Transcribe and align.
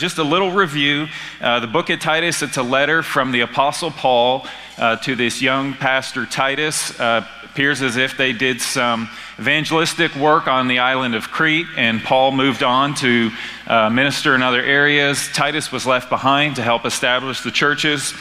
just 0.00 0.16
a 0.16 0.24
little 0.24 0.50
review. 0.50 1.06
Uh, 1.42 1.60
the 1.60 1.66
book 1.66 1.90
of 1.90 2.00
Titus, 2.00 2.40
it's 2.40 2.56
a 2.56 2.62
letter 2.62 3.02
from 3.02 3.32
the 3.32 3.42
Apostle 3.42 3.90
Paul 3.90 4.46
uh, 4.78 4.96
to 4.96 5.14
this 5.14 5.42
young 5.42 5.74
pastor 5.74 6.24
Titus. 6.24 6.98
Uh, 6.98 7.26
appears 7.44 7.82
as 7.82 7.98
if 7.98 8.16
they 8.16 8.32
did 8.32 8.62
some 8.62 9.10
evangelistic 9.38 10.14
work 10.14 10.46
on 10.46 10.68
the 10.68 10.78
island 10.78 11.14
of 11.14 11.30
Crete, 11.30 11.66
and 11.76 12.02
Paul 12.02 12.32
moved 12.32 12.62
on 12.62 12.94
to 12.94 13.30
uh, 13.66 13.90
minister 13.90 14.34
in 14.34 14.42
other 14.42 14.62
areas. 14.62 15.28
Titus 15.34 15.70
was 15.70 15.84
left 15.84 16.08
behind 16.08 16.56
to 16.56 16.62
help 16.62 16.86
establish 16.86 17.42
the 17.42 17.50
churches. 17.50 18.14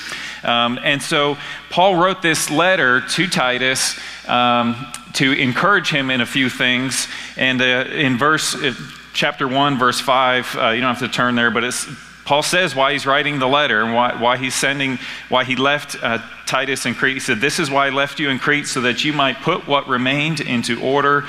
Um, 0.43 0.79
and 0.83 1.01
so 1.01 1.37
Paul 1.69 1.95
wrote 1.95 2.21
this 2.21 2.51
letter 2.51 2.99
to 2.99 3.27
Titus 3.27 3.97
um, 4.27 4.91
to 5.13 5.31
encourage 5.31 5.89
him 5.89 6.09
in 6.09 6.19
a 6.19 6.25
few 6.25 6.49
things. 6.49 7.07
And 7.37 7.61
uh, 7.61 7.85
in 7.89 8.17
verse, 8.17 8.53
uh, 8.53 8.73
chapter 9.13 9.47
1, 9.47 9.77
verse 9.77 9.99
5, 9.99 10.55
uh, 10.55 10.69
you 10.69 10.81
don't 10.81 10.95
have 10.95 10.99
to 10.99 11.13
turn 11.13 11.35
there, 11.35 11.51
but 11.51 11.63
it's 11.63 11.87
Paul 12.29 12.43
says 12.43 12.75
why 12.75 12.93
he's 12.93 13.07
writing 13.07 13.39
the 13.39 13.47
letter 13.47 13.81
and 13.81 13.95
why, 13.95 14.13
why 14.21 14.37
he's 14.37 14.53
sending, 14.53 14.99
why 15.29 15.43
he 15.45 15.55
left 15.55 15.97
uh, 15.99 16.19
Titus 16.45 16.85
in 16.85 16.93
Crete. 16.93 17.15
He 17.15 17.19
said, 17.19 17.41
This 17.41 17.57
is 17.57 17.71
why 17.71 17.87
I 17.87 17.89
left 17.89 18.19
you 18.19 18.29
in 18.29 18.37
Crete, 18.37 18.67
so 18.67 18.81
that 18.81 19.03
you 19.03 19.13
might 19.13 19.37
put 19.37 19.67
what 19.67 19.87
remained 19.87 20.39
into 20.39 20.79
order 20.79 21.25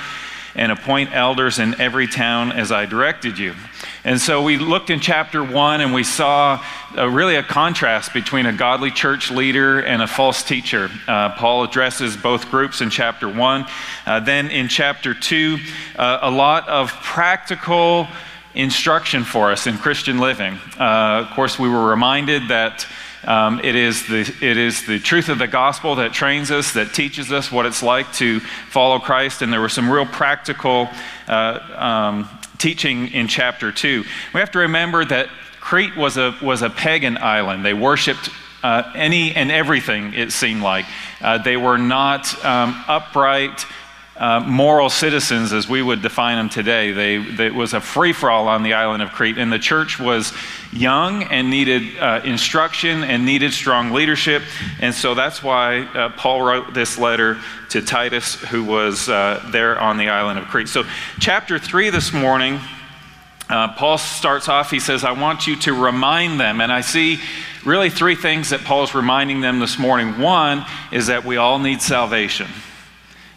and 0.55 0.71
appoint 0.71 1.15
elders 1.15 1.59
in 1.59 1.81
every 1.81 2.07
town 2.07 2.53
as 2.53 2.71
I 2.71 2.85
directed 2.85 3.39
you. 3.39 3.55
And 4.03 4.19
so 4.19 4.43
we 4.43 4.57
looked 4.57 4.89
in 4.89 5.01
chapter 5.01 5.45
one 5.45 5.83
and 5.83 5.93
we 5.93 6.05
saw 6.05 6.65
a, 6.97 7.09
really 7.09 7.37
a 7.37 7.43
contrast 7.43 8.15
between 8.15 8.47
a 8.47 8.53
godly 8.53 8.91
church 8.91 9.31
leader 9.31 9.81
and 9.81 10.01
a 10.01 10.07
false 10.07 10.43
teacher. 10.43 10.91
Uh, 11.07 11.31
Paul 11.37 11.65
addresses 11.65 12.17
both 12.17 12.51
groups 12.51 12.81
in 12.81 12.89
chapter 12.89 13.29
one. 13.29 13.67
Uh, 14.07 14.21
then 14.21 14.51
in 14.51 14.69
chapter 14.69 15.13
two, 15.13 15.59
uh, 15.97 16.21
a 16.23 16.31
lot 16.31 16.67
of 16.67 16.91
practical 17.03 18.09
instruction 18.55 19.23
for 19.23 19.53
us 19.53 19.67
in 19.67 19.77
Christian 19.77 20.19
living. 20.19 20.59
Uh, 20.79 21.27
of 21.29 21.31
course, 21.37 21.59
we 21.59 21.69
were 21.69 21.87
reminded 21.87 22.49
that 22.49 22.87
um, 23.25 23.61
it, 23.63 23.77
is 23.77 24.07
the, 24.07 24.21
it 24.21 24.57
is 24.57 24.87
the 24.87 24.99
truth 24.99 25.29
of 25.29 25.39
the 25.39 25.47
gospel 25.47 25.97
that 25.97 26.15
trains 26.15 26.51
us, 26.51 26.73
that 26.73 26.95
teaches 26.95 27.31
us 27.31 27.53
what 27.53 27.67
it's 27.67 27.83
like 27.83 28.11
to 28.15 28.41
follow 28.41 28.99
Christ, 28.99 29.43
and 29.43 29.53
there 29.53 29.61
were 29.61 29.69
some 29.69 29.91
real 29.91 30.07
practical 30.07 30.89
uh, 31.29 31.59
um, 31.77 32.40
teaching 32.61 33.09
in 33.09 33.27
chapter 33.27 33.73
2. 33.73 34.05
We 34.35 34.41
have 34.41 34.53
to 34.53 34.61
remember 34.61 35.05
that 35.05 35.29
Crete 35.61 35.97
was 35.97 36.17
a, 36.17 36.37
was 36.41 36.63
a 36.63 36.71
pagan 36.71 37.19
island. 37.19 37.65
They 37.65 37.75
worshiped 37.75 38.31
uh, 38.63 38.93
any 38.95 39.35
and 39.35 39.51
everything, 39.51 40.15
it 40.15 40.33
seemed 40.33 40.63
like. 40.63 40.85
Uh, 41.21 41.39
they 41.39 41.57
were 41.57 41.79
not 41.79 42.45
um, 42.45 42.85
upright 42.87 43.65
uh, 44.21 44.39
moral 44.41 44.91
citizens 44.91 45.51
as 45.55 45.67
we 45.67 45.81
would 45.81 46.03
define 46.03 46.37
them 46.37 46.51
today. 46.51 46.93
They, 46.93 47.17
they 47.17 47.47
it 47.47 47.55
was 47.55 47.73
a 47.73 47.81
free 47.81 48.13
for 48.13 48.31
all 48.31 48.49
on 48.49 48.63
the 48.63 48.75
island 48.75 49.03
of 49.03 49.13
Crete, 49.13 49.39
and 49.39 49.51
the 49.51 49.59
church 49.59 49.99
was 49.99 50.35
young 50.73 51.25
and 51.25 51.49
needed 51.49 51.99
uh, 51.99 52.21
instruction 52.23 53.03
and 53.03 53.25
needed 53.25 53.55
strong 53.55 53.93
leadership. 53.93 54.43
And 54.79 54.95
so 54.95 55.15
that's 55.15 55.43
why 55.43 55.81
uh, 55.81 56.11
Paul 56.11 56.43
wrote 56.43 56.75
this 56.75 56.99
letter 56.99 57.39
to 57.71 57.81
Titus, 57.81 58.35
who 58.35 58.63
was 58.63 59.09
uh, 59.09 59.43
there 59.51 59.81
on 59.81 59.97
the 59.97 60.11
island 60.11 60.39
of 60.39 60.49
Crete. 60.49 60.69
So, 60.69 60.85
chapter 61.19 61.59
3 61.59 61.91
this 61.91 62.13
morning. 62.13 62.61
Uh, 63.49 63.75
Paul 63.75 63.99
starts 63.99 64.49
off, 64.49 64.71
he 64.71 64.79
says, 64.79 65.03
I 65.03 65.11
want 65.11 65.49
you 65.49 65.57
to 65.57 65.73
remind 65.73 66.39
them. 66.39 66.61
And 66.61 66.71
I 66.71 66.83
see 66.83 67.19
really 67.65 67.91
three 67.91 68.15
things 68.15 68.51
that 68.51 68.61
Paul's 68.61 68.95
reminding 68.95 69.41
them 69.41 69.59
this 69.59 69.77
morning. 69.77 70.21
One 70.21 70.65
is 70.93 71.09
that 71.09 71.25
we 71.25 71.37
all 71.37 71.59
need 71.59 71.83
salvation. 71.83 72.47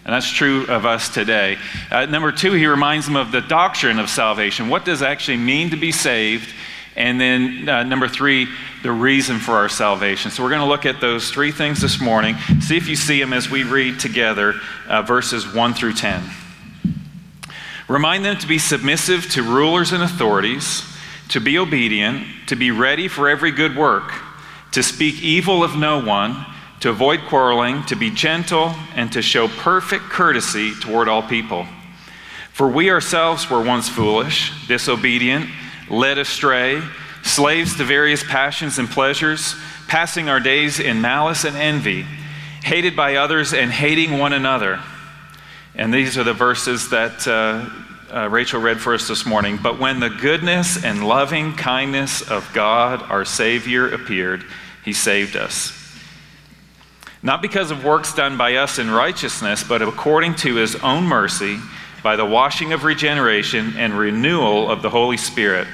And 0.06 0.14
that's 0.14 0.30
true 0.30 0.66
of 0.68 0.86
us 0.86 1.08
today. 1.08 1.58
Uh, 1.90 2.06
number 2.06 2.32
two, 2.32 2.52
he 2.52 2.66
reminds 2.66 3.06
them 3.06 3.16
of 3.16 3.32
the 3.32 3.40
doctrine 3.40 4.00
of 4.00 4.10
salvation. 4.10 4.68
What 4.68 4.84
does 4.84 5.02
it 5.02 5.06
actually 5.06 5.38
mean 5.38 5.70
to 5.70 5.78
be 5.78 5.94
saved? 5.94 6.54
And 6.96 7.20
then 7.20 7.70
uh, 7.70 7.84
number 7.84 8.10
three, 8.10 8.48
the 8.84 8.92
reason 8.92 9.40
for 9.40 9.54
our 9.54 9.70
salvation. 9.70 10.30
So 10.30 10.44
we're 10.44 10.50
going 10.50 10.62
to 10.62 10.68
look 10.68 10.86
at 10.86 11.00
those 11.00 11.32
three 11.32 11.52
things 11.52 11.82
this 11.82 12.02
morning. 12.02 12.36
See 12.60 12.76
if 12.76 12.88
you 12.90 12.98
see 12.98 13.20
them 13.20 13.32
as 13.32 13.50
we 13.50 13.64
read 13.64 14.00
together 14.00 14.56
uh, 14.90 15.02
verses 15.04 15.52
1 15.52 15.74
through 15.74 15.94
10. 15.94 16.22
Remind 17.88 18.26
them 18.26 18.38
to 18.38 18.48
be 18.48 18.60
submissive 18.60 19.30
to 19.32 19.42
rulers 19.42 19.94
and 19.94 20.04
authorities, 20.04 20.84
to 21.30 21.40
be 21.40 21.58
obedient, 21.58 22.28
to 22.48 22.56
be 22.58 22.72
ready 22.72 23.08
for 23.08 23.30
every 23.30 23.52
good 23.52 23.76
work, 23.76 24.14
to 24.74 24.84
speak 24.84 25.22
evil 25.22 25.64
of 25.64 25.78
no 25.78 26.04
one 26.04 26.46
to 26.84 26.90
avoid 26.90 27.22
quarreling, 27.30 27.82
to 27.86 27.96
be 27.96 28.10
gentle, 28.10 28.76
and 28.94 29.10
to 29.10 29.22
show 29.22 29.48
perfect 29.48 30.04
courtesy 30.04 30.74
toward 30.82 31.08
all 31.08 31.24
people. 31.24 31.66
For 32.52 32.68
we 32.68 32.92
ourselves 32.92 33.50
were 33.50 33.64
once 33.64 33.88
foolish, 33.88 34.52
disobedient, 34.68 35.50
led 35.90 36.18
astray, 36.18 36.82
slaves 37.24 37.78
to 37.78 37.86
various 37.86 38.22
passions 38.22 38.80
and 38.80 38.90
pleasures, 38.90 39.56
passing 39.88 40.28
our 40.28 40.42
days 40.42 40.82
in 40.82 41.00
malice 41.00 41.46
and 41.46 41.56
envy, 41.56 42.02
hated 42.66 42.98
by 42.98 43.16
others 43.16 43.54
and 43.54 43.72
hating 43.72 44.20
one 44.20 44.34
another. 44.34 44.82
And 45.76 45.94
these 45.94 46.18
are 46.18 46.26
the 46.26 46.34
verses 46.34 46.90
that 46.90 47.26
uh, 47.26 47.70
uh, 48.14 48.28
Rachel 48.28 48.60
read 48.60 48.82
for 48.82 48.94
us 48.94 49.08
this 49.08 49.26
morning. 49.26 49.58
But 49.64 49.80
when 49.80 50.02
the 50.02 50.10
goodness 50.10 50.84
and 50.84 51.08
loving 51.08 51.54
kindness 51.54 52.30
of 52.30 52.52
God, 52.54 53.02
our 53.04 53.24
Savior, 53.24 53.88
appeared, 53.88 54.44
He 54.84 54.92
saved 54.92 55.38
us 55.38 55.80
not 57.24 57.42
because 57.42 57.72
of 57.72 57.86
works 57.86 58.14
done 58.14 58.38
by 58.38 58.56
us 58.56 58.78
in 58.78 58.92
righteousness, 58.92 59.64
but 59.64 59.82
according 59.82 60.36
to 60.36 60.56
his 60.56 60.76
own 60.76 61.06
mercy, 61.06 61.58
by 62.04 62.18
the 62.18 62.26
washing 62.26 62.74
of 62.74 62.84
regeneration 62.84 63.74
and 63.78 63.98
renewal 63.98 64.70
of 64.70 64.82
the 64.82 64.90
Holy 64.90 65.16
Spirit, 65.16 65.66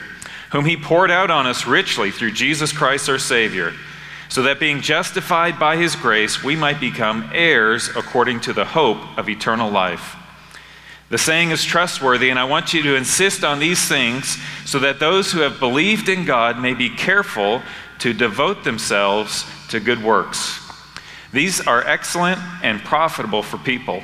whom 0.52 0.64
he 0.64 0.78
poured 0.78 1.10
out 1.10 1.32
on 1.32 1.48
us 1.48 1.66
richly 1.66 2.12
through 2.12 2.32
Jesus 2.32 2.72
Christ 2.72 3.10
our 3.10 3.18
Savior, 3.18 3.74
so 4.30 4.44
that 4.44 4.60
being 4.60 4.80
justified 4.80 5.58
by 5.58 5.76
his 5.76 5.96
grace, 5.96 6.44
we 6.44 6.56
might 6.56 6.80
become 6.80 7.28
heirs 7.34 7.90
according 7.96 8.40
to 8.42 8.54
the 8.54 8.66
hope 8.66 9.00
of 9.18 9.28
eternal 9.28 9.72
life. 9.72 10.16
The 11.10 11.18
saying 11.18 11.50
is 11.50 11.66
trustworthy, 11.66 12.30
and 12.30 12.38
I 12.38 12.44
want 12.44 12.76
you 12.76 12.84
to 12.84 12.96
insist 12.96 13.44
on 13.44 13.58
these 13.58 13.88
things 13.88 14.38
so 14.66 14.78
that 14.78 15.00
those 15.00 15.32
who 15.32 15.40
have 15.40 15.60
believed 15.60 16.08
in 16.08 16.26
God 16.26 16.60
may 16.60 16.76
be 16.76 16.92
careful 16.92 17.64
to 18.00 18.14
devote 18.14 18.64
themselves 18.64 19.44
to 19.70 19.80
good 19.80 20.04
works. 20.04 20.59
These 21.32 21.62
are 21.62 21.86
excellent 21.86 22.40
and 22.64 22.84
profitable 22.84 23.44
for 23.44 23.58
people. 23.58 24.04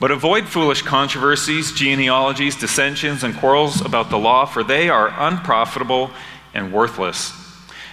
But 0.00 0.10
avoid 0.10 0.48
foolish 0.48 0.82
controversies, 0.82 1.72
genealogies, 1.72 2.56
dissensions, 2.56 3.22
and 3.22 3.36
quarrels 3.36 3.80
about 3.80 4.10
the 4.10 4.18
law, 4.18 4.46
for 4.46 4.64
they 4.64 4.88
are 4.88 5.14
unprofitable 5.16 6.10
and 6.54 6.72
worthless. 6.72 7.32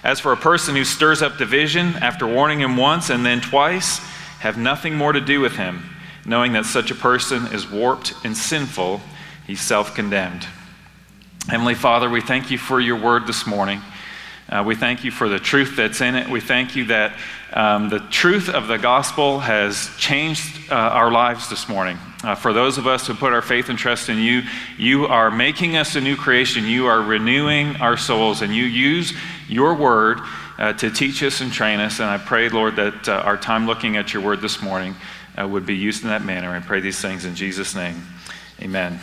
As 0.02 0.18
for 0.18 0.32
a 0.32 0.36
person 0.36 0.74
who 0.74 0.84
stirs 0.84 1.22
up 1.22 1.38
division 1.38 1.94
after 1.96 2.26
warning 2.26 2.60
him 2.60 2.76
once 2.76 3.10
and 3.10 3.24
then 3.24 3.40
twice, 3.40 3.98
have 4.40 4.58
nothing 4.58 4.96
more 4.96 5.12
to 5.12 5.20
do 5.20 5.40
with 5.40 5.52
him, 5.52 5.84
knowing 6.24 6.54
that 6.54 6.64
such 6.64 6.90
a 6.90 6.94
person 6.94 7.46
is 7.48 7.70
warped 7.70 8.14
and 8.24 8.36
sinful, 8.36 9.00
he's 9.46 9.60
self 9.60 9.94
condemned. 9.94 10.46
Heavenly 11.48 11.74
Father, 11.74 12.10
we 12.10 12.20
thank 12.20 12.50
you 12.50 12.58
for 12.58 12.80
your 12.80 13.00
word 13.00 13.26
this 13.26 13.46
morning. 13.46 13.82
Uh, 14.50 14.64
we 14.66 14.74
thank 14.74 15.04
you 15.04 15.12
for 15.12 15.28
the 15.28 15.38
truth 15.38 15.76
that's 15.76 16.00
in 16.00 16.16
it. 16.16 16.28
We 16.28 16.40
thank 16.40 16.74
you 16.74 16.86
that 16.86 17.16
um, 17.52 17.88
the 17.88 18.00
truth 18.00 18.48
of 18.48 18.66
the 18.66 18.78
gospel 18.78 19.38
has 19.38 19.88
changed 19.96 20.72
uh, 20.72 20.74
our 20.74 21.12
lives 21.12 21.48
this 21.48 21.68
morning. 21.68 21.98
Uh, 22.24 22.34
for 22.34 22.52
those 22.52 22.76
of 22.76 22.86
us 22.86 23.06
who 23.06 23.14
put 23.14 23.32
our 23.32 23.42
faith 23.42 23.68
and 23.68 23.78
trust 23.78 24.08
in 24.08 24.18
you, 24.18 24.42
you 24.76 25.06
are 25.06 25.30
making 25.30 25.76
us 25.76 25.94
a 25.94 26.00
new 26.00 26.16
creation. 26.16 26.64
You 26.64 26.86
are 26.86 27.00
renewing 27.00 27.76
our 27.76 27.96
souls, 27.96 28.42
and 28.42 28.52
you 28.52 28.64
use 28.64 29.12
your 29.48 29.74
word 29.74 30.18
uh, 30.58 30.72
to 30.74 30.90
teach 30.90 31.22
us 31.22 31.40
and 31.40 31.52
train 31.52 31.78
us. 31.78 32.00
And 32.00 32.10
I 32.10 32.18
pray, 32.18 32.48
Lord, 32.48 32.74
that 32.74 33.08
uh, 33.08 33.22
our 33.24 33.36
time 33.36 33.68
looking 33.68 33.96
at 33.96 34.12
your 34.12 34.22
word 34.22 34.40
this 34.40 34.60
morning 34.60 34.96
uh, 35.40 35.46
would 35.46 35.64
be 35.64 35.76
used 35.76 36.02
in 36.02 36.08
that 36.08 36.24
manner. 36.24 36.50
I 36.50 36.58
pray 36.58 36.80
these 36.80 37.00
things 37.00 37.24
in 37.24 37.36
Jesus' 37.36 37.76
name. 37.76 38.02
Amen. 38.60 38.98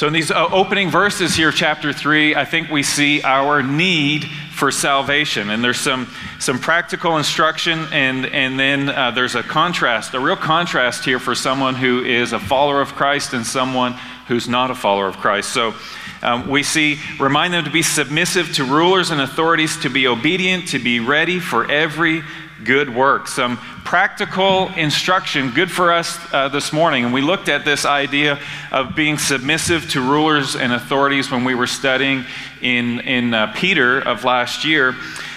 So, 0.00 0.06
in 0.06 0.14
these 0.14 0.30
uh, 0.30 0.48
opening 0.50 0.88
verses 0.88 1.34
here, 1.34 1.52
chapter 1.52 1.92
3, 1.92 2.34
I 2.34 2.46
think 2.46 2.70
we 2.70 2.82
see 2.82 3.20
our 3.20 3.62
need 3.62 4.24
for 4.24 4.70
salvation. 4.70 5.50
And 5.50 5.62
there's 5.62 5.78
some, 5.78 6.10
some 6.38 6.58
practical 6.58 7.18
instruction, 7.18 7.86
and, 7.92 8.24
and 8.24 8.58
then 8.58 8.88
uh, 8.88 9.10
there's 9.10 9.34
a 9.34 9.42
contrast, 9.42 10.14
a 10.14 10.18
real 10.18 10.36
contrast 10.36 11.04
here 11.04 11.18
for 11.18 11.34
someone 11.34 11.74
who 11.74 12.02
is 12.02 12.32
a 12.32 12.38
follower 12.38 12.80
of 12.80 12.94
Christ 12.94 13.34
and 13.34 13.44
someone 13.44 13.92
who's 14.26 14.48
not 14.48 14.70
a 14.70 14.74
follower 14.74 15.06
of 15.06 15.18
Christ. 15.18 15.52
So, 15.52 15.74
um, 16.22 16.48
we 16.48 16.62
see, 16.62 16.98
remind 17.18 17.52
them 17.52 17.66
to 17.66 17.70
be 17.70 17.82
submissive 17.82 18.54
to 18.54 18.64
rulers 18.64 19.10
and 19.10 19.20
authorities, 19.20 19.76
to 19.82 19.90
be 19.90 20.06
obedient, 20.06 20.68
to 20.68 20.78
be 20.78 21.00
ready 21.00 21.40
for 21.40 21.70
every 21.70 22.22
good 22.64 22.94
work, 22.94 23.26
some 23.26 23.56
practical 23.84 24.68
instruction, 24.76 25.50
good 25.50 25.70
for 25.70 25.92
us 25.92 26.18
uh, 26.32 26.48
this 26.48 26.72
morning. 26.72 27.04
And 27.04 27.14
we 27.14 27.22
looked 27.22 27.48
at 27.48 27.64
this 27.64 27.84
idea 27.84 28.38
of 28.70 28.94
being 28.94 29.18
submissive 29.18 29.90
to 29.90 30.00
rulers 30.00 30.56
and 30.56 30.72
authorities 30.72 31.30
when 31.30 31.44
we 31.44 31.54
were 31.54 31.66
studying 31.66 32.24
in, 32.60 33.00
in 33.00 33.34
uh, 33.34 33.52
Peter 33.54 34.00
of 34.00 34.24
last 34.24 34.64
year. 34.64 34.94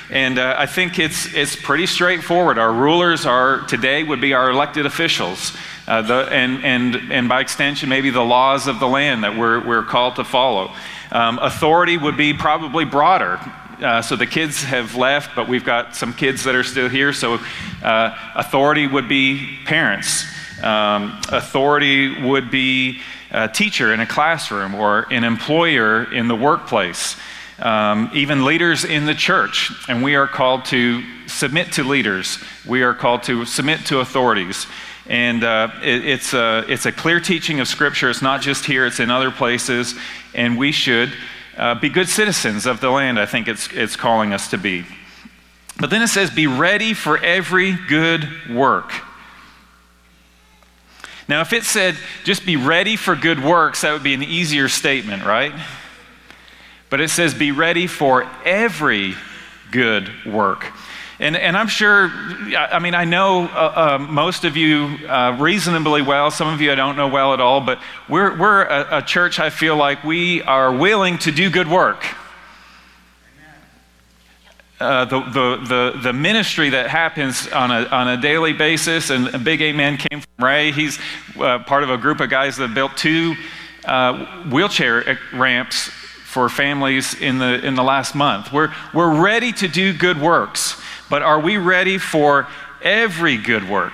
And 0.09 0.37
uh, 0.37 0.55
I 0.57 0.65
think 0.65 0.99
it's, 0.99 1.33
it's 1.33 1.55
pretty 1.55 1.87
straightforward. 1.87 2.57
Our 2.57 2.71
rulers 2.71 3.25
are 3.25 3.61
today 3.61 4.03
would 4.03 4.21
be 4.21 4.33
our 4.33 4.49
elected 4.51 4.85
officials. 4.85 5.55
Uh, 5.87 6.01
the, 6.01 6.27
and, 6.31 6.63
and, 6.63 7.11
and 7.11 7.27
by 7.27 7.41
extension, 7.41 7.89
maybe 7.89 8.09
the 8.09 8.23
laws 8.23 8.67
of 8.67 8.79
the 8.79 8.87
land 8.87 9.23
that 9.23 9.37
we're, 9.37 9.65
we're 9.65 9.83
called 9.83 10.15
to 10.17 10.23
follow. 10.23 10.73
Um, 11.11 11.39
authority 11.39 11.97
would 11.97 12.17
be 12.17 12.33
probably 12.33 12.85
broader. 12.85 13.39
Uh, 13.83 14.01
so 14.01 14.15
the 14.15 14.25
kids 14.25 14.63
have 14.63 14.95
left, 14.95 15.35
but 15.35 15.49
we've 15.49 15.65
got 15.65 15.93
some 15.93 16.13
kids 16.13 16.45
that 16.45 16.55
are 16.55 16.63
still 16.63 16.87
here. 16.87 17.11
So 17.11 17.37
uh, 17.83 18.17
authority 18.33 18.87
would 18.87 19.09
be 19.09 19.57
parents. 19.65 20.23
Um, 20.63 21.19
authority 21.27 22.21
would 22.21 22.49
be 22.49 23.01
a 23.29 23.49
teacher 23.49 23.93
in 23.93 23.99
a 23.99 24.05
classroom 24.05 24.73
or 24.73 25.05
an 25.11 25.25
employer 25.25 26.09
in 26.13 26.29
the 26.29 26.35
workplace. 26.35 27.17
Um, 27.59 28.09
even 28.13 28.45
leaders 28.45 28.85
in 28.85 29.05
the 29.05 29.13
church, 29.13 29.71
and 29.89 30.01
we 30.01 30.15
are 30.15 30.27
called 30.27 30.63
to 30.65 31.03
submit 31.27 31.73
to 31.73 31.83
leaders. 31.83 32.37
We 32.65 32.83
are 32.83 32.93
called 32.93 33.23
to 33.23 33.43
submit 33.43 33.85
to 33.87 33.99
authorities. 33.99 34.65
And 35.07 35.43
uh, 35.43 35.71
it, 35.83 36.05
it's, 36.05 36.33
a, 36.33 36.63
it's 36.69 36.85
a 36.85 36.91
clear 36.93 37.19
teaching 37.19 37.59
of 37.59 37.67
Scripture. 37.67 38.09
It's 38.09 38.21
not 38.21 38.41
just 38.41 38.63
here, 38.63 38.85
it's 38.85 39.01
in 39.01 39.11
other 39.11 39.29
places. 39.29 39.95
And 40.33 40.57
we 40.57 40.71
should 40.71 41.11
uh, 41.57 41.75
be 41.75 41.89
good 41.89 42.09
citizens 42.09 42.65
of 42.65 42.81
the 42.81 42.89
land, 42.89 43.19
I 43.19 43.25
think 43.25 43.47
it's, 43.47 43.67
it's 43.73 43.95
calling 43.95 44.33
us 44.33 44.49
to 44.49 44.57
be. 44.57 44.85
But 45.79 45.89
then 45.89 46.01
it 46.01 46.07
says, 46.07 46.29
be 46.29 46.47
ready 46.47 46.93
for 46.93 47.17
every 47.17 47.73
good 47.73 48.27
work. 48.49 48.91
Now, 51.27 51.41
if 51.41 51.53
it 51.53 51.63
said 51.63 51.95
just 52.23 52.45
be 52.45 52.55
ready 52.57 52.95
for 52.95 53.15
good 53.15 53.43
works, 53.43 53.81
that 53.81 53.93
would 53.93 54.03
be 54.03 54.13
an 54.13 54.23
easier 54.23 54.67
statement, 54.67 55.23
right? 55.23 55.53
But 56.89 57.01
it 57.01 57.09
says 57.09 57.33
be 57.33 57.51
ready 57.51 57.87
for 57.87 58.29
every 58.45 59.15
good 59.71 60.09
work. 60.25 60.65
And, 61.19 61.37
and 61.37 61.55
I'm 61.55 61.67
sure, 61.67 62.09
I 62.57 62.79
mean, 62.79 62.95
I 62.95 63.05
know 63.05 63.43
uh, 63.45 63.97
uh, 63.97 63.97
most 63.99 64.45
of 64.45 64.57
you 64.57 64.97
uh, 65.07 65.37
reasonably 65.39 66.01
well. 66.01 66.31
Some 66.31 66.51
of 66.51 66.59
you 66.59 66.71
I 66.71 66.75
don't 66.75 66.95
know 66.95 67.07
well 67.07 67.33
at 67.33 67.39
all, 67.39 67.61
but 67.61 67.79
we're, 68.09 68.35
we're 68.37 68.63
a, 68.63 68.97
a 68.97 69.01
church 69.01 69.39
I 69.39 69.51
feel 69.51 69.75
like 69.75 70.03
we 70.03 70.41
are 70.41 70.75
willing 70.75 71.19
to 71.19 71.31
do 71.31 71.51
good 71.51 71.67
work. 71.67 72.03
Uh, 74.79 75.05
the, 75.05 75.19
the, 75.21 75.65
the, 75.67 75.99
the, 76.01 76.13
ministry 76.13 76.71
that 76.71 76.89
happens 76.89 77.47
on 77.49 77.71
a, 77.71 77.85
on 77.85 78.07
a 78.07 78.17
daily 78.17 78.51
basis, 78.51 79.11
and 79.11 79.27
a 79.29 79.39
big 79.39 79.61
amen 79.61 79.95
came 79.95 80.19
from 80.19 80.45
Ray. 80.45 80.71
He's 80.71 80.99
uh, 81.39 81.59
part 81.59 81.83
of 81.83 81.89
a 81.89 81.97
group 81.97 82.19
of 82.19 82.29
guys 82.29 82.57
that 82.57 82.73
built 82.73 82.97
two 82.97 83.35
uh, 83.85 84.43
wheelchair 84.49 85.19
ramps 85.33 85.89
for 86.25 86.49
families 86.49 87.13
in 87.13 87.37
the, 87.37 87.65
in 87.65 87.75
the 87.75 87.83
last 87.83 88.15
month. 88.15 88.51
We're, 88.51 88.73
we're 88.93 89.21
ready 89.21 89.53
to 89.53 89.67
do 89.67 89.93
good 89.93 90.19
works. 90.19 90.82
But 91.13 91.21
are 91.21 91.39
we 91.39 91.57
ready 91.57 91.99
for 91.99 92.47
every 92.81 93.37
good 93.37 93.69
work? 93.69 93.93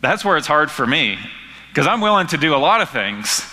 That's 0.00 0.24
where 0.24 0.38
it's 0.38 0.46
hard 0.46 0.70
for 0.70 0.86
me 0.86 1.18
because 1.68 1.86
I'm 1.86 2.00
willing 2.00 2.26
to 2.28 2.38
do 2.38 2.54
a 2.54 2.56
lot 2.56 2.80
of 2.80 2.88
things, 2.88 3.44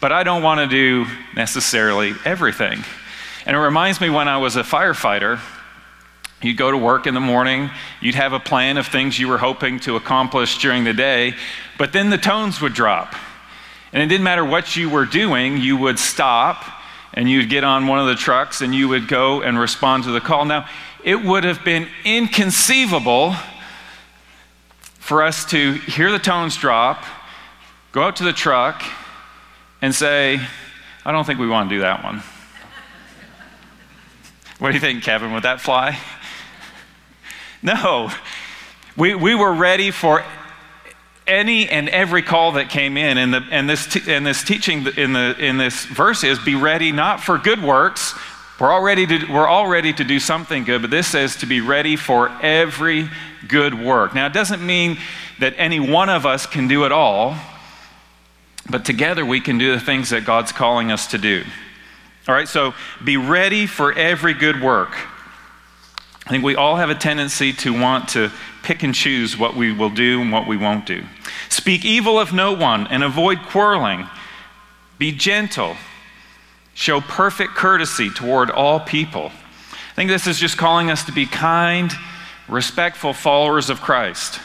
but 0.00 0.10
I 0.10 0.22
don't 0.22 0.42
want 0.42 0.60
to 0.60 0.66
do 0.66 1.04
necessarily 1.36 2.14
everything. 2.24 2.82
And 3.44 3.54
it 3.54 3.60
reminds 3.60 4.00
me 4.00 4.08
when 4.08 4.28
I 4.28 4.38
was 4.38 4.56
a 4.56 4.62
firefighter, 4.62 5.40
you'd 6.40 6.56
go 6.56 6.70
to 6.70 6.78
work 6.78 7.06
in 7.06 7.12
the 7.12 7.20
morning, 7.20 7.68
you'd 8.00 8.14
have 8.14 8.32
a 8.32 8.40
plan 8.40 8.78
of 8.78 8.86
things 8.86 9.18
you 9.18 9.28
were 9.28 9.36
hoping 9.36 9.78
to 9.80 9.96
accomplish 9.96 10.56
during 10.56 10.84
the 10.84 10.94
day, 10.94 11.34
but 11.76 11.92
then 11.92 12.08
the 12.08 12.16
tones 12.16 12.62
would 12.62 12.72
drop. 12.72 13.14
And 13.92 14.02
it 14.02 14.06
didn't 14.06 14.24
matter 14.24 14.42
what 14.42 14.74
you 14.74 14.88
were 14.88 15.04
doing, 15.04 15.58
you 15.58 15.76
would 15.76 15.98
stop 15.98 16.77
and 17.18 17.28
you'd 17.28 17.50
get 17.50 17.64
on 17.64 17.88
one 17.88 17.98
of 17.98 18.06
the 18.06 18.14
trucks 18.14 18.60
and 18.60 18.72
you 18.72 18.86
would 18.86 19.08
go 19.08 19.42
and 19.42 19.58
respond 19.58 20.04
to 20.04 20.12
the 20.12 20.20
call. 20.20 20.44
Now, 20.44 20.68
it 21.02 21.20
would 21.20 21.42
have 21.42 21.64
been 21.64 21.88
inconceivable 22.04 23.34
for 25.00 25.24
us 25.24 25.44
to 25.46 25.72
hear 25.72 26.12
the 26.12 26.20
tones 26.20 26.56
drop, 26.56 27.04
go 27.90 28.02
out 28.02 28.14
to 28.16 28.22
the 28.22 28.32
truck, 28.32 28.84
and 29.82 29.92
say, 29.92 30.40
I 31.04 31.10
don't 31.10 31.24
think 31.24 31.40
we 31.40 31.48
want 31.48 31.68
to 31.68 31.74
do 31.74 31.80
that 31.80 32.04
one. 32.04 32.18
what 34.60 34.68
do 34.68 34.74
you 34.74 34.80
think, 34.80 35.02
Kevin? 35.02 35.32
Would 35.32 35.42
that 35.42 35.60
fly? 35.60 35.98
No. 37.60 38.12
We, 38.96 39.16
we 39.16 39.34
were 39.34 39.52
ready 39.52 39.90
for 39.90 40.24
any 41.28 41.68
and 41.68 41.88
every 41.88 42.22
call 42.22 42.52
that 42.52 42.70
came 42.70 42.96
in. 42.96 43.18
And, 43.18 43.34
the, 43.34 43.44
and, 43.50 43.68
this, 43.68 44.08
and 44.08 44.26
this 44.26 44.42
teaching 44.42 44.86
in, 44.96 45.12
the, 45.12 45.36
in 45.38 45.58
this 45.58 45.84
verse 45.84 46.24
is 46.24 46.38
be 46.38 46.54
ready 46.54 46.90
not 46.90 47.20
for 47.20 47.38
good 47.38 47.62
works. 47.62 48.14
We're 48.58 48.72
all, 48.72 48.82
ready 48.82 49.06
to, 49.06 49.32
we're 49.32 49.46
all 49.46 49.68
ready 49.68 49.92
to 49.92 50.02
do 50.02 50.18
something 50.18 50.64
good, 50.64 50.82
but 50.82 50.90
this 50.90 51.06
says 51.06 51.36
to 51.36 51.46
be 51.46 51.60
ready 51.60 51.94
for 51.94 52.28
every 52.42 53.08
good 53.46 53.72
work. 53.72 54.14
Now, 54.14 54.26
it 54.26 54.32
doesn't 54.32 54.64
mean 54.64 54.98
that 55.38 55.54
any 55.56 55.78
one 55.78 56.08
of 56.08 56.26
us 56.26 56.46
can 56.46 56.66
do 56.66 56.84
it 56.84 56.90
all, 56.90 57.36
but 58.68 58.84
together 58.84 59.24
we 59.24 59.40
can 59.40 59.58
do 59.58 59.72
the 59.72 59.80
things 59.80 60.10
that 60.10 60.24
God's 60.24 60.50
calling 60.50 60.90
us 60.90 61.06
to 61.08 61.18
do. 61.18 61.44
All 62.26 62.34
right, 62.34 62.48
so 62.48 62.74
be 63.04 63.16
ready 63.16 63.66
for 63.66 63.92
every 63.92 64.34
good 64.34 64.60
work. 64.60 64.90
I 66.26 66.30
think 66.30 66.44
we 66.44 66.56
all 66.56 66.76
have 66.76 66.90
a 66.90 66.94
tendency 66.94 67.54
to 67.54 67.72
want 67.72 68.08
to 68.10 68.30
pick 68.62 68.82
and 68.82 68.94
choose 68.94 69.38
what 69.38 69.56
we 69.56 69.72
will 69.72 69.88
do 69.88 70.20
and 70.20 70.30
what 70.30 70.46
we 70.46 70.58
won't 70.58 70.84
do. 70.84 71.02
Speak 71.58 71.84
evil 71.84 72.20
of 72.20 72.32
no 72.32 72.52
one 72.52 72.86
and 72.86 73.02
avoid 73.02 73.42
quarreling. 73.42 74.06
Be 74.96 75.10
gentle. 75.10 75.76
Show 76.72 77.00
perfect 77.00 77.56
courtesy 77.56 78.10
toward 78.10 78.48
all 78.48 78.78
people. 78.78 79.32
I 79.72 79.94
think 79.96 80.08
this 80.08 80.28
is 80.28 80.38
just 80.38 80.56
calling 80.56 80.88
us 80.88 81.02
to 81.06 81.12
be 81.12 81.26
kind, 81.26 81.92
respectful 82.46 83.12
followers 83.12 83.70
of 83.70 83.80
Christ. 83.80 84.38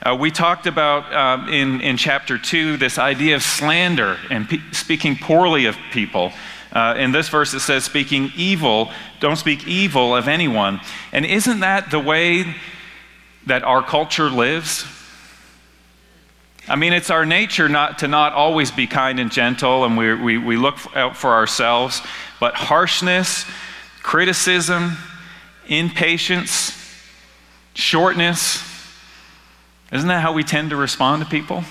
Uh, 0.00 0.16
we 0.18 0.30
talked 0.30 0.66
about 0.66 1.12
um, 1.12 1.52
in, 1.52 1.82
in 1.82 1.98
chapter 1.98 2.38
2 2.38 2.78
this 2.78 2.96
idea 2.96 3.36
of 3.36 3.42
slander 3.42 4.16
and 4.30 4.48
pe- 4.48 4.56
speaking 4.72 5.14
poorly 5.14 5.66
of 5.66 5.76
people. 5.92 6.32
Uh, 6.72 6.94
in 6.96 7.12
this 7.12 7.28
verse, 7.28 7.52
it 7.52 7.60
says, 7.60 7.84
speaking 7.84 8.32
evil, 8.34 8.90
don't 9.20 9.36
speak 9.36 9.68
evil 9.68 10.16
of 10.16 10.26
anyone. 10.26 10.80
And 11.12 11.26
isn't 11.26 11.60
that 11.60 11.90
the 11.90 12.00
way 12.00 12.54
that 13.44 13.62
our 13.62 13.82
culture 13.82 14.30
lives? 14.30 14.86
I 16.68 16.76
mean, 16.76 16.92
it's 16.92 17.10
our 17.10 17.24
nature 17.24 17.68
not 17.68 18.00
to 18.00 18.08
not 18.08 18.32
always 18.32 18.70
be 18.70 18.86
kind 18.86 19.20
and 19.20 19.30
gentle, 19.30 19.84
and 19.84 19.96
we, 19.96 20.14
we, 20.14 20.38
we 20.38 20.56
look 20.56 20.76
out 20.96 21.16
for 21.16 21.32
ourselves, 21.34 22.02
but 22.40 22.54
harshness, 22.54 23.44
criticism, 24.02 24.96
impatience, 25.68 26.72
shortness, 27.74 28.62
isn't 29.92 30.08
that 30.08 30.20
how 30.20 30.32
we 30.32 30.42
tend 30.42 30.70
to 30.70 30.76
respond 30.76 31.22
to 31.22 31.28
people? 31.28 31.62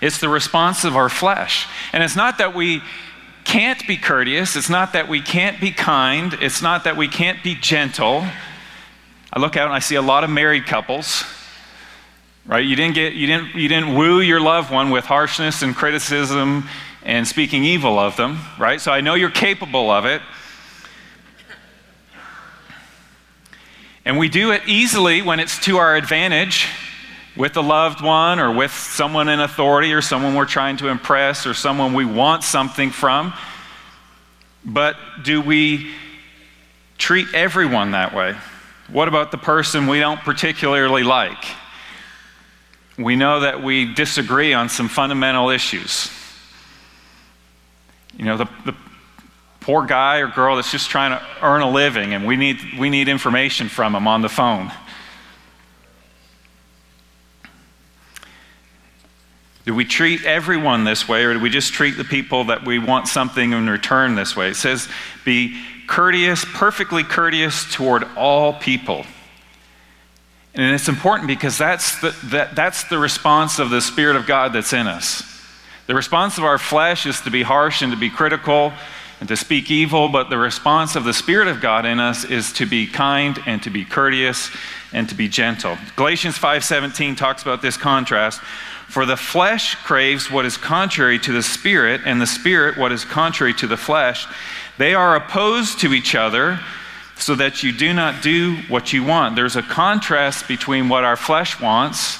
It's 0.00 0.18
the 0.18 0.28
response 0.28 0.84
of 0.84 0.96
our 0.96 1.08
flesh. 1.08 1.66
And 1.92 2.02
it's 2.02 2.16
not 2.16 2.38
that 2.38 2.54
we 2.54 2.82
can't 3.44 3.86
be 3.86 3.96
courteous. 3.96 4.56
It's 4.56 4.68
not 4.68 4.92
that 4.92 5.08
we 5.08 5.22
can't 5.22 5.60
be 5.60 5.70
kind. 5.70 6.34
It's 6.40 6.60
not 6.60 6.84
that 6.84 6.96
we 6.96 7.08
can't 7.08 7.42
be 7.42 7.54
gentle. 7.54 8.26
I 9.32 9.38
look 9.38 9.56
out 9.56 9.66
and 9.66 9.74
I 9.74 9.78
see 9.78 9.94
a 9.94 10.02
lot 10.02 10.24
of 10.24 10.30
married 10.30 10.66
couples. 10.66 11.24
Right? 12.46 12.64
You 12.64 12.76
didn't 12.76 12.94
get 12.94 13.14
you 13.14 13.26
didn't 13.26 13.54
you 13.56 13.68
didn't 13.68 13.94
woo 13.96 14.20
your 14.20 14.40
loved 14.40 14.70
one 14.70 14.90
with 14.90 15.04
harshness 15.04 15.62
and 15.62 15.74
criticism 15.74 16.68
and 17.02 17.26
speaking 17.26 17.64
evil 17.64 17.98
of 17.98 18.16
them, 18.16 18.38
right? 18.58 18.80
So 18.80 18.92
I 18.92 19.00
know 19.00 19.14
you're 19.14 19.30
capable 19.30 19.90
of 19.90 20.06
it. 20.06 20.22
And 24.04 24.18
we 24.18 24.28
do 24.28 24.52
it 24.52 24.62
easily 24.66 25.22
when 25.22 25.40
it's 25.40 25.58
to 25.64 25.78
our 25.78 25.96
advantage 25.96 26.68
with 27.36 27.56
a 27.56 27.60
loved 27.60 28.00
one 28.00 28.38
or 28.38 28.52
with 28.52 28.72
someone 28.72 29.28
in 29.28 29.40
authority 29.40 29.92
or 29.92 30.00
someone 30.00 30.34
we're 30.34 30.46
trying 30.46 30.76
to 30.78 30.88
impress 30.88 31.46
or 31.46 31.54
someone 31.54 31.92
we 31.92 32.04
want 32.04 32.44
something 32.44 32.90
from. 32.90 33.34
But 34.64 34.96
do 35.22 35.40
we 35.40 35.92
treat 36.98 37.26
everyone 37.34 37.90
that 37.92 38.14
way? 38.14 38.36
What 38.88 39.08
about 39.08 39.30
the 39.30 39.38
person 39.38 39.86
we 39.86 40.00
don't 40.00 40.20
particularly 40.20 41.02
like? 41.02 41.44
We 42.98 43.16
know 43.16 43.40
that 43.40 43.62
we 43.62 43.92
disagree 43.92 44.54
on 44.54 44.68
some 44.68 44.88
fundamental 44.88 45.50
issues. 45.50 46.10
You 48.16 48.24
know, 48.24 48.36
the, 48.38 48.48
the 48.64 48.74
poor 49.60 49.84
guy 49.84 50.18
or 50.18 50.28
girl 50.28 50.56
that's 50.56 50.70
just 50.70 50.88
trying 50.88 51.10
to 51.10 51.22
earn 51.42 51.60
a 51.60 51.70
living 51.70 52.14
and 52.14 52.26
we 52.26 52.36
need, 52.36 52.58
we 52.78 52.88
need 52.88 53.08
information 53.08 53.68
from 53.68 53.92
them 53.92 54.08
on 54.08 54.22
the 54.22 54.28
phone. 54.28 54.72
Do 59.66 59.74
we 59.74 59.84
treat 59.84 60.24
everyone 60.24 60.84
this 60.84 61.08
way, 61.08 61.24
or 61.24 61.34
do 61.34 61.40
we 61.40 61.50
just 61.50 61.72
treat 61.72 61.96
the 61.96 62.04
people 62.04 62.44
that 62.44 62.64
we 62.64 62.78
want 62.78 63.08
something 63.08 63.52
in 63.52 63.68
return 63.68 64.14
this 64.14 64.36
way? 64.36 64.50
It 64.50 64.54
says, 64.54 64.88
be 65.24 65.60
courteous, 65.88 66.44
perfectly 66.44 67.02
courteous 67.02 67.74
toward 67.74 68.04
all 68.16 68.52
people. 68.52 69.04
And 70.56 70.74
it's 70.74 70.88
important 70.88 71.28
because 71.28 71.58
that's 71.58 72.00
the, 72.00 72.16
that, 72.24 72.56
that's 72.56 72.84
the 72.84 72.98
response 72.98 73.58
of 73.58 73.70
the 73.70 73.80
Spirit 73.80 74.16
of 74.16 74.26
God 74.26 74.54
that's 74.54 74.72
in 74.72 74.86
us. 74.86 75.22
The 75.86 75.94
response 75.94 76.38
of 76.38 76.44
our 76.44 76.58
flesh 76.58 77.06
is 77.06 77.20
to 77.20 77.30
be 77.30 77.42
harsh 77.42 77.82
and 77.82 77.92
to 77.92 77.98
be 77.98 78.10
critical, 78.10 78.72
and 79.20 79.28
to 79.28 79.36
speak 79.36 79.70
evil, 79.70 80.08
but 80.08 80.28
the 80.28 80.36
response 80.36 80.94
of 80.94 81.04
the 81.04 81.12
Spirit 81.12 81.48
of 81.48 81.60
God 81.60 81.86
in 81.86 82.00
us 82.00 82.24
is 82.24 82.52
to 82.54 82.66
be 82.66 82.86
kind 82.86 83.38
and 83.46 83.62
to 83.62 83.70
be 83.70 83.84
courteous 83.84 84.50
and 84.92 85.08
to 85.08 85.14
be 85.14 85.28
gentle. 85.28 85.78
Galatians 85.94 86.38
5:17 86.38 87.16
talks 87.16 87.42
about 87.42 87.62
this 87.62 87.76
contrast. 87.76 88.40
For 88.88 89.04
the 89.04 89.16
flesh 89.16 89.74
craves 89.74 90.30
what 90.30 90.46
is 90.46 90.56
contrary 90.56 91.18
to 91.20 91.32
the 91.32 91.42
spirit, 91.42 92.02
and 92.04 92.20
the 92.20 92.26
spirit 92.26 92.76
what 92.76 92.92
is 92.92 93.04
contrary 93.04 93.52
to 93.54 93.66
the 93.66 93.76
flesh. 93.76 94.26
They 94.78 94.94
are 94.94 95.16
opposed 95.16 95.80
to 95.80 95.92
each 95.92 96.14
other, 96.14 96.60
so 97.18 97.34
that 97.34 97.62
you 97.62 97.72
do 97.72 97.92
not 97.92 98.22
do 98.22 98.56
what 98.68 98.92
you 98.92 99.02
want. 99.02 99.36
There's 99.36 99.56
a 99.56 99.62
contrast 99.62 100.46
between 100.46 100.88
what 100.88 101.04
our 101.04 101.16
flesh 101.16 101.60
wants, 101.60 102.18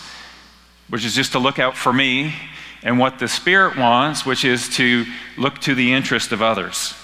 which 0.89 1.05
is 1.05 1.15
just 1.15 1.33
to 1.33 1.39
look 1.39 1.59
out 1.59 1.77
for 1.77 1.93
me, 1.93 2.35
and 2.83 2.99
what 2.99 3.19
the 3.19 3.29
spirit 3.29 3.77
wants, 3.77 4.25
which 4.25 4.45
is 4.45 4.69
to 4.77 5.05
look 5.37 5.59
to 5.61 5.75
the 5.75 5.93
interest 5.93 6.33
of 6.33 6.41
others. 6.41 6.95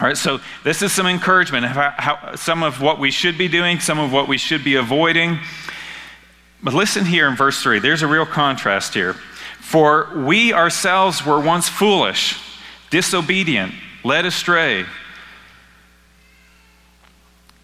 All 0.00 0.08
right, 0.08 0.16
so 0.16 0.40
this 0.64 0.82
is 0.82 0.92
some 0.92 1.06
encouragement, 1.06 1.66
how, 1.66 1.94
how, 1.96 2.34
some 2.34 2.62
of 2.62 2.80
what 2.80 2.98
we 2.98 3.10
should 3.10 3.38
be 3.38 3.48
doing, 3.48 3.80
some 3.80 3.98
of 3.98 4.12
what 4.12 4.28
we 4.28 4.38
should 4.38 4.64
be 4.64 4.74
avoiding. 4.74 5.38
But 6.62 6.74
listen 6.74 7.04
here 7.04 7.28
in 7.28 7.36
verse 7.36 7.62
3. 7.62 7.78
There's 7.78 8.02
a 8.02 8.06
real 8.06 8.26
contrast 8.26 8.94
here. 8.94 9.14
For 9.60 10.10
we 10.14 10.52
ourselves 10.52 11.24
were 11.24 11.40
once 11.40 11.68
foolish, 11.68 12.38
disobedient, 12.90 13.72
led 14.04 14.26
astray, 14.26 14.84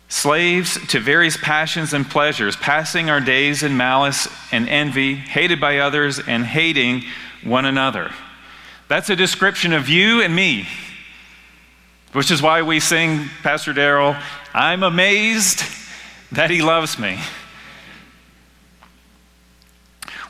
slaves 0.09 0.85
to 0.89 0.99
various 0.99 1.37
passions 1.37 1.93
and 1.93 2.09
pleasures, 2.09 2.57
passing 2.57 3.09
our 3.11 3.21
days 3.21 3.63
in 3.63 3.77
malice 3.77 4.27
and 4.51 4.69
envy, 4.69 5.15
hated 5.15 5.61
by 5.61 5.79
others 5.79 6.19
and 6.19 6.45
hating 6.45 7.05
one 7.45 7.65
another. 7.65 8.11
That's 8.89 9.09
a 9.09 9.17
description 9.17 9.73
of 9.73 9.89
you 9.89 10.21
and 10.21 10.35
me, 10.35 10.67
which 12.13 12.31
is 12.31 12.43
why 12.43 12.63
we 12.63 12.81
sing, 12.81 13.29
Pastor 13.43 13.73
Darrell, 13.73 14.17
I'm 14.53 14.83
amazed 14.83 15.63
that 16.33 16.51
he 16.51 16.61
loves 16.63 16.99
me. 16.99 17.21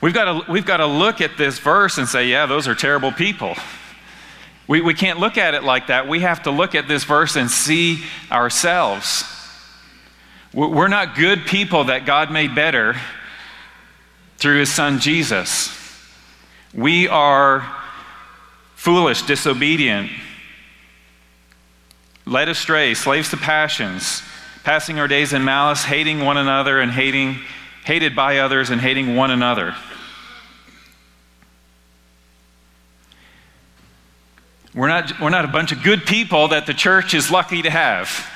We've 0.01 0.13
got, 0.13 0.25
to, 0.45 0.51
we've 0.51 0.65
got 0.65 0.77
to 0.77 0.87
look 0.87 1.21
at 1.21 1.37
this 1.37 1.59
verse 1.59 1.97
and 1.97 2.07
say, 2.07 2.27
yeah, 2.27 2.45
those 2.45 2.67
are 2.67 2.75
terrible 2.75 3.11
people. 3.11 3.55
We, 4.67 4.81
we 4.81 4.93
can't 4.93 5.19
look 5.19 5.37
at 5.37 5.53
it 5.53 5.63
like 5.63 5.87
that. 5.87 6.07
We 6.07 6.21
have 6.21 6.43
to 6.43 6.51
look 6.51 6.75
at 6.75 6.87
this 6.87 7.03
verse 7.03 7.35
and 7.35 7.49
see 7.49 8.03
ourselves. 8.31 9.23
We're 10.53 10.87
not 10.87 11.15
good 11.15 11.45
people 11.45 11.85
that 11.85 12.05
God 12.05 12.31
made 12.31 12.53
better 12.53 12.95
through 14.37 14.59
his 14.59 14.71
son 14.71 14.99
Jesus. 14.99 15.77
We 16.73 17.07
are 17.07 17.65
foolish, 18.75 19.21
disobedient, 19.23 20.09
led 22.25 22.49
astray, 22.49 22.93
slaves 22.93 23.29
to 23.29 23.37
passions, 23.37 24.21
passing 24.63 24.99
our 24.99 25.07
days 25.07 25.33
in 25.33 25.43
malice, 25.43 25.83
hating 25.83 26.21
one 26.21 26.37
another 26.37 26.79
and 26.79 26.91
hating 26.91 27.39
hated 27.83 28.15
by 28.15 28.37
others 28.39 28.69
and 28.69 28.79
hating 28.79 29.15
one 29.15 29.31
another. 29.31 29.75
We're 34.73 34.87
not, 34.87 35.19
we're 35.19 35.29
not 35.29 35.43
a 35.43 35.49
bunch 35.49 35.73
of 35.73 35.83
good 35.83 36.05
people 36.05 36.49
that 36.49 36.65
the 36.65 36.73
church 36.73 37.13
is 37.13 37.29
lucky 37.29 37.61
to 37.61 37.69
have. 37.69 38.27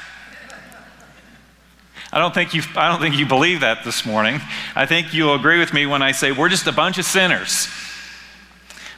I 2.12 2.20
don't, 2.20 2.34
think 2.34 2.54
you, 2.54 2.62
I 2.76 2.90
don't 2.90 3.00
think 3.00 3.18
you 3.18 3.26
believe 3.26 3.62
that 3.62 3.84
this 3.84 4.06
morning. 4.06 4.42
I 4.76 4.86
think 4.86 5.14
you'll 5.14 5.36
agree 5.36 5.60
with 5.60 5.74
me 5.74 5.86
when 5.86 6.02
I 6.02 6.12
say 6.12 6.32
we're 6.32 6.50
just 6.50 6.68
a 6.68 6.72
bunch 6.72 6.98
of 6.98 7.06
sinners. 7.06 7.70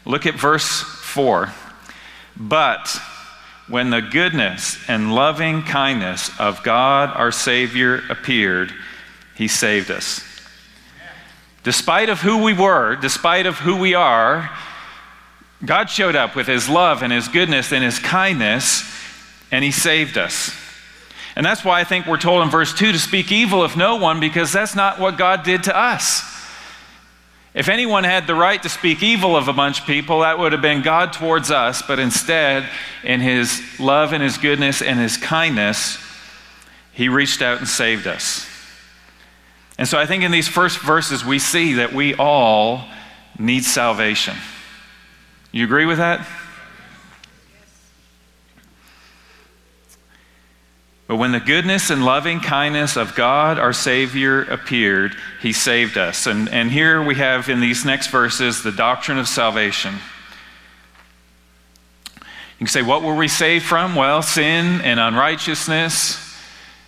Look 0.06 0.26
at 0.26 0.36
verse 0.36 0.82
4. 0.82 1.52
But 2.36 3.00
when 3.68 3.92
the 3.92 4.02
goodness 4.02 4.78
and 4.88 5.14
loving 5.14 5.62
kindness 5.62 6.32
of 6.40 6.64
God 6.64 7.16
our 7.16 7.32
Savior 7.32 8.02
appeared, 8.10 8.74
he 9.36 9.48
saved 9.48 9.92
us. 9.92 10.22
Despite 11.64 12.10
of 12.10 12.22
who 12.22 12.44
we 12.44 12.54
were, 12.54 12.96
despite 12.96 13.46
of 13.46 13.60
who 13.60 13.76
we 13.76 13.94
are, 13.94 14.50
God 15.66 15.90
showed 15.90 16.16
up 16.16 16.36
with 16.36 16.48
his 16.48 16.70
love 16.70 17.02
and 17.02 17.12
his 17.12 17.28
goodness 17.28 17.72
and 17.72 17.84
his 17.84 18.00
kindness, 18.00 18.84
and 19.52 19.64
he 19.64 19.72
saved 19.72 20.18
us. 20.18 20.52
And 21.36 21.46
that's 21.46 21.64
why 21.64 21.80
I 21.80 21.84
think 21.84 22.06
we're 22.06 22.18
told 22.18 22.44
in 22.44 22.50
verse 22.50 22.74
2 22.74 22.92
to 22.92 23.00
speak 23.00 23.32
evil 23.32 23.64
of 23.64 23.78
no 23.78 23.96
one, 23.96 24.20
because 24.20 24.52
that's 24.52 24.76
not 24.76 25.00
what 25.00 25.18
God 25.18 25.44
did 25.44 25.64
to 25.64 25.78
us. 25.78 26.24
If 27.54 27.70
anyone 27.70 28.04
had 28.04 28.28
the 28.28 28.36
right 28.36 28.62
to 28.62 28.70
speak 28.70 29.02
evil 29.02 29.36
of 29.36 29.48
a 29.48 29.54
bunch 29.54 29.80
of 29.82 29.88
people, 29.88 30.20
that 30.20 30.38
would 30.38 30.52
have 30.52 30.62
been 30.62 30.84
God 30.84 31.12
towards 31.12 31.50
us, 31.50 31.82
but 31.82 31.98
instead, 31.98 32.70
in 33.04 33.20
his 33.20 33.62
love 33.80 34.14
and 34.14 34.22
his 34.22 34.38
goodness 34.38 34.84
and 34.84 35.00
his 35.00 35.18
kindness, 35.18 35.98
he 36.92 37.10
reached 37.10 37.42
out 37.42 37.58
and 37.58 37.68
saved 37.68 38.06
us. 38.06 38.48
And 39.80 39.88
so 39.88 39.98
I 39.98 40.06
think 40.06 40.24
in 40.24 40.32
these 40.32 40.48
first 40.48 40.80
verses, 40.80 41.26
we 41.26 41.40
see 41.40 41.74
that 41.74 41.94
we 41.94 42.16
all 42.16 42.84
need 43.40 43.64
salvation. 43.64 44.36
You 45.52 45.64
agree 45.64 45.86
with 45.86 45.98
that? 45.98 46.28
But 51.08 51.16
when 51.16 51.32
the 51.32 51.40
goodness 51.40 51.90
and 51.90 52.04
loving 52.04 52.42
kindness 52.42 52.98
of 52.98 53.16
God 53.16 53.58
our 53.58 53.72
Savior 53.72 54.42
appeared, 54.42 55.16
He 55.42 55.54
saved 55.54 55.98
us. 55.98 56.28
And, 56.28 56.50
and 56.50 56.70
here 56.70 57.02
we 57.02 57.16
have 57.16 57.48
in 57.48 57.62
these 57.62 57.86
next 57.86 58.08
verses 58.08 58.62
the 58.62 58.74
doctrine 58.74 59.18
of 59.18 59.28
salvation. 59.28 59.94
You 62.60 62.66
can 62.66 62.68
say, 62.68 62.82
What 62.82 63.04
were 63.04 63.16
we 63.16 63.30
saved 63.30 63.64
from? 63.64 63.96
Well, 63.96 64.22
sin 64.22 64.82
and 64.82 65.00
unrighteousness. 65.00 66.26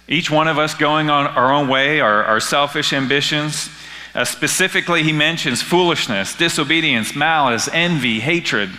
Each 0.10 0.30
one 0.30 0.48
of 0.48 0.58
us 0.58 0.74
going 0.74 1.10
on 1.10 1.28
our 1.28 1.54
own 1.54 1.70
way, 1.70 2.02
our, 2.02 2.24
our 2.26 2.40
selfish 2.40 2.92
ambitions. 2.92 3.70
Uh, 4.16 4.26
specifically, 4.26 5.04
he 5.04 5.12
mentions 5.12 5.62
foolishness, 5.62 6.34
disobedience, 6.36 7.16
malice, 7.16 7.70
envy, 7.72 8.20
hatred. 8.20 8.70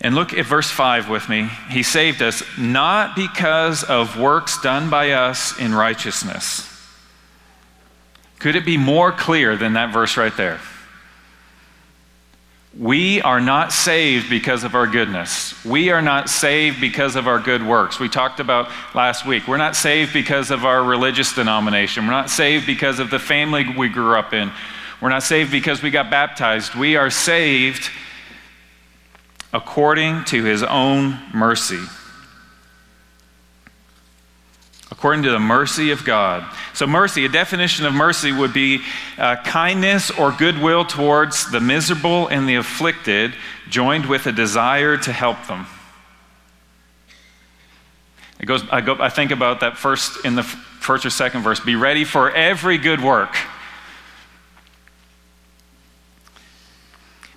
And 0.00 0.16
look 0.16 0.34
at 0.34 0.46
verse 0.46 0.68
5 0.68 1.08
with 1.08 1.28
me. 1.28 1.48
He 1.70 1.84
saved 1.84 2.22
us 2.22 2.42
not 2.58 3.14
because 3.14 3.84
of 3.84 4.18
works 4.18 4.60
done 4.60 4.90
by 4.90 5.12
us 5.12 5.56
in 5.58 5.72
righteousness. 5.72 6.68
Could 8.40 8.56
it 8.56 8.64
be 8.64 8.76
more 8.76 9.12
clear 9.12 9.56
than 9.56 9.74
that 9.74 9.92
verse 9.92 10.16
right 10.16 10.36
there? 10.36 10.58
We 12.78 13.20
are 13.20 13.40
not 13.40 13.70
saved 13.70 14.30
because 14.30 14.64
of 14.64 14.74
our 14.74 14.86
goodness. 14.86 15.62
We 15.64 15.90
are 15.90 16.00
not 16.00 16.30
saved 16.30 16.80
because 16.80 17.16
of 17.16 17.28
our 17.28 17.38
good 17.38 17.66
works. 17.66 18.00
We 18.00 18.08
talked 18.08 18.40
about 18.40 18.70
last 18.94 19.26
week. 19.26 19.46
We're 19.46 19.58
not 19.58 19.76
saved 19.76 20.14
because 20.14 20.50
of 20.50 20.64
our 20.64 20.82
religious 20.82 21.34
denomination. 21.34 22.06
We're 22.06 22.12
not 22.12 22.30
saved 22.30 22.66
because 22.66 22.98
of 22.98 23.10
the 23.10 23.18
family 23.18 23.66
we 23.76 23.88
grew 23.88 24.16
up 24.16 24.32
in. 24.32 24.50
We're 25.02 25.10
not 25.10 25.22
saved 25.22 25.50
because 25.50 25.82
we 25.82 25.90
got 25.90 26.10
baptized. 26.10 26.74
We 26.74 26.96
are 26.96 27.10
saved 27.10 27.90
according 29.52 30.24
to 30.24 30.42
his 30.42 30.62
own 30.62 31.20
mercy 31.34 31.80
according 35.02 35.24
to 35.24 35.30
the 35.30 35.40
mercy 35.40 35.90
of 35.90 36.04
God. 36.04 36.48
So, 36.74 36.86
mercy, 36.86 37.24
a 37.24 37.28
definition 37.28 37.86
of 37.86 37.92
mercy 37.92 38.30
would 38.30 38.52
be 38.52 38.82
uh, 39.18 39.34
kindness 39.42 40.12
or 40.12 40.30
goodwill 40.30 40.84
towards 40.84 41.50
the 41.50 41.58
miserable 41.58 42.28
and 42.28 42.48
the 42.48 42.54
afflicted, 42.54 43.34
joined 43.68 44.06
with 44.06 44.28
a 44.28 44.32
desire 44.32 44.96
to 44.96 45.12
help 45.12 45.44
them. 45.48 45.66
It 48.38 48.46
goes, 48.46 48.62
I, 48.70 48.80
go, 48.80 48.96
I 49.00 49.08
think 49.08 49.32
about 49.32 49.58
that 49.58 49.76
first 49.76 50.24
in 50.24 50.36
the 50.36 50.44
first 50.44 51.04
or 51.04 51.10
second 51.10 51.42
verse 51.42 51.58
be 51.58 51.74
ready 51.74 52.04
for 52.04 52.30
every 52.30 52.78
good 52.78 53.02
work. 53.02 53.34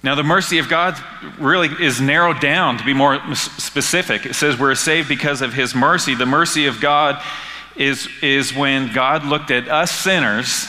Now, 0.04 0.14
the 0.14 0.22
mercy 0.22 0.60
of 0.60 0.70
God 0.70 0.96
really 1.40 1.70
is 1.84 2.00
narrowed 2.00 2.40
down 2.40 2.78
to 2.78 2.84
be 2.84 2.94
more 2.94 3.20
specific. 3.34 4.28
It 4.28 4.36
says 4.36 4.60
we're 4.60 4.76
saved 4.76 5.10
because 5.10 5.42
of 5.42 5.52
His 5.52 5.74
mercy. 5.74 6.14
The 6.14 6.28
mercy 6.28 6.68
of 6.68 6.80
God 6.80 7.20
is, 7.76 8.08
is 8.22 8.54
when 8.54 8.94
God 8.94 9.26
looked 9.26 9.52
at 9.52 9.68
us 9.68 9.92
sinners, 9.92 10.68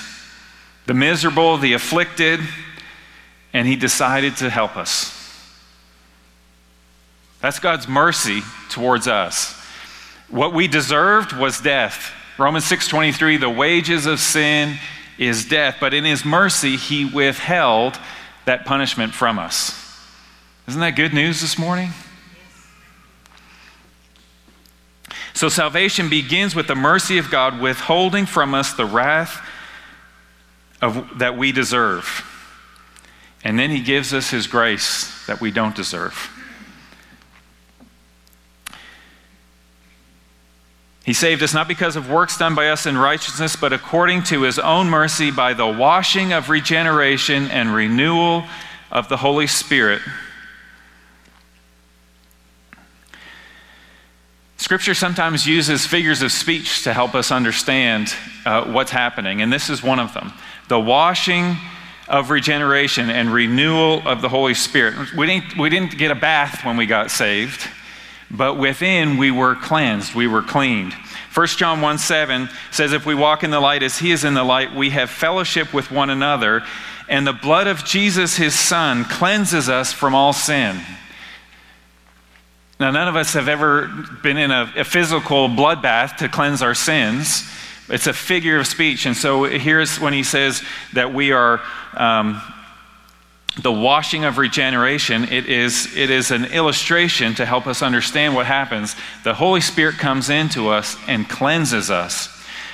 the 0.86 0.94
miserable, 0.94 1.56
the 1.56 1.72
afflicted, 1.72 2.40
and 3.52 3.66
He 3.66 3.76
decided 3.76 4.36
to 4.38 4.50
help 4.50 4.76
us. 4.76 5.12
That's 7.40 7.58
God's 7.58 7.86
mercy 7.86 8.42
towards 8.70 9.06
us. 9.06 9.54
What 10.28 10.52
we 10.52 10.66
deserved 10.66 11.32
was 11.32 11.60
death. 11.60 12.12
Romans 12.38 12.64
6:23 12.64 13.38
the 13.38 13.50
wages 13.50 14.06
of 14.06 14.20
sin 14.20 14.78
is 15.18 15.44
death, 15.44 15.76
but 15.80 15.94
in 15.94 16.04
his 16.04 16.24
mercy 16.24 16.76
he 16.76 17.04
withheld 17.04 17.98
that 18.44 18.64
punishment 18.64 19.14
from 19.14 19.38
us. 19.38 19.82
Isn't 20.68 20.80
that 20.80 20.96
good 20.96 21.14
news 21.14 21.40
this 21.40 21.58
morning? 21.58 21.92
So 25.36 25.50
salvation 25.50 26.08
begins 26.08 26.54
with 26.54 26.66
the 26.66 26.74
mercy 26.74 27.18
of 27.18 27.30
God 27.30 27.60
withholding 27.60 28.24
from 28.24 28.54
us 28.54 28.72
the 28.72 28.86
wrath 28.86 29.46
of, 30.80 31.18
that 31.18 31.36
we 31.36 31.52
deserve. 31.52 32.24
And 33.44 33.58
then 33.58 33.70
he 33.70 33.82
gives 33.82 34.14
us 34.14 34.30
his 34.30 34.46
grace 34.46 35.26
that 35.26 35.42
we 35.42 35.50
don't 35.50 35.76
deserve. 35.76 36.30
He 41.04 41.12
saved 41.12 41.42
us 41.42 41.52
not 41.52 41.68
because 41.68 41.96
of 41.96 42.10
works 42.10 42.38
done 42.38 42.54
by 42.54 42.70
us 42.70 42.86
in 42.86 42.96
righteousness, 42.96 43.56
but 43.56 43.74
according 43.74 44.22
to 44.24 44.40
his 44.40 44.58
own 44.58 44.88
mercy 44.88 45.30
by 45.30 45.52
the 45.52 45.66
washing 45.66 46.32
of 46.32 46.48
regeneration 46.48 47.50
and 47.50 47.74
renewal 47.74 48.46
of 48.90 49.10
the 49.10 49.18
Holy 49.18 49.46
Spirit. 49.46 50.00
Scripture 54.66 54.94
sometimes 54.94 55.46
uses 55.46 55.86
figures 55.86 56.22
of 56.22 56.32
speech 56.32 56.82
to 56.82 56.92
help 56.92 57.14
us 57.14 57.30
understand 57.30 58.12
uh, 58.44 58.64
what's 58.64 58.90
happening, 58.90 59.40
and 59.40 59.52
this 59.52 59.70
is 59.70 59.80
one 59.80 60.00
of 60.00 60.12
them. 60.12 60.32
The 60.66 60.80
washing 60.80 61.56
of 62.08 62.30
regeneration 62.30 63.08
and 63.08 63.32
renewal 63.32 64.02
of 64.08 64.22
the 64.22 64.28
Holy 64.28 64.54
Spirit. 64.54 65.14
We 65.14 65.26
didn't, 65.28 65.56
we 65.56 65.70
didn't 65.70 65.96
get 65.96 66.10
a 66.10 66.16
bath 66.16 66.64
when 66.64 66.76
we 66.76 66.86
got 66.86 67.12
saved 67.12 67.68
but 68.30 68.54
within 68.54 69.18
we 69.18 69.30
were 69.30 69.54
cleansed, 69.54 70.14
we 70.14 70.26
were 70.26 70.42
cleaned. 70.42 70.92
1 71.34 71.46
John 71.48 71.80
1 71.80 71.98
7 71.98 72.48
says, 72.70 72.92
If 72.92 73.06
we 73.06 73.14
walk 73.14 73.44
in 73.44 73.50
the 73.50 73.60
light 73.60 73.82
as 73.82 73.98
he 73.98 74.10
is 74.10 74.24
in 74.24 74.34
the 74.34 74.44
light, 74.44 74.74
we 74.74 74.90
have 74.90 75.10
fellowship 75.10 75.72
with 75.72 75.90
one 75.90 76.10
another, 76.10 76.64
and 77.08 77.26
the 77.26 77.32
blood 77.32 77.66
of 77.66 77.84
Jesus, 77.84 78.36
his 78.36 78.58
son, 78.58 79.04
cleanses 79.04 79.68
us 79.68 79.92
from 79.92 80.14
all 80.14 80.32
sin. 80.32 80.80
Now, 82.78 82.90
none 82.90 83.08
of 83.08 83.16
us 83.16 83.32
have 83.32 83.48
ever 83.48 83.90
been 84.22 84.36
in 84.36 84.50
a, 84.50 84.70
a 84.76 84.84
physical 84.84 85.48
bloodbath 85.48 86.18
to 86.18 86.28
cleanse 86.28 86.60
our 86.60 86.74
sins. 86.74 87.48
It's 87.88 88.06
a 88.06 88.12
figure 88.12 88.58
of 88.58 88.66
speech. 88.66 89.06
And 89.06 89.16
so 89.16 89.44
here's 89.44 89.98
when 89.98 90.12
he 90.12 90.22
says 90.22 90.62
that 90.92 91.14
we 91.14 91.32
are. 91.32 91.60
Um, 91.94 92.42
the 93.62 93.72
washing 93.72 94.24
of 94.24 94.36
regeneration, 94.36 95.24
it 95.24 95.46
is, 95.46 95.96
it 95.96 96.10
is 96.10 96.30
an 96.30 96.44
illustration 96.46 97.34
to 97.36 97.46
help 97.46 97.66
us 97.66 97.80
understand 97.80 98.34
what 98.34 98.44
happens. 98.44 98.94
The 99.24 99.32
Holy 99.32 99.62
Spirit 99.62 99.96
comes 99.96 100.28
into 100.28 100.68
us 100.68 100.94
and 101.08 101.26
cleanses 101.26 101.90
us. 101.90 102.28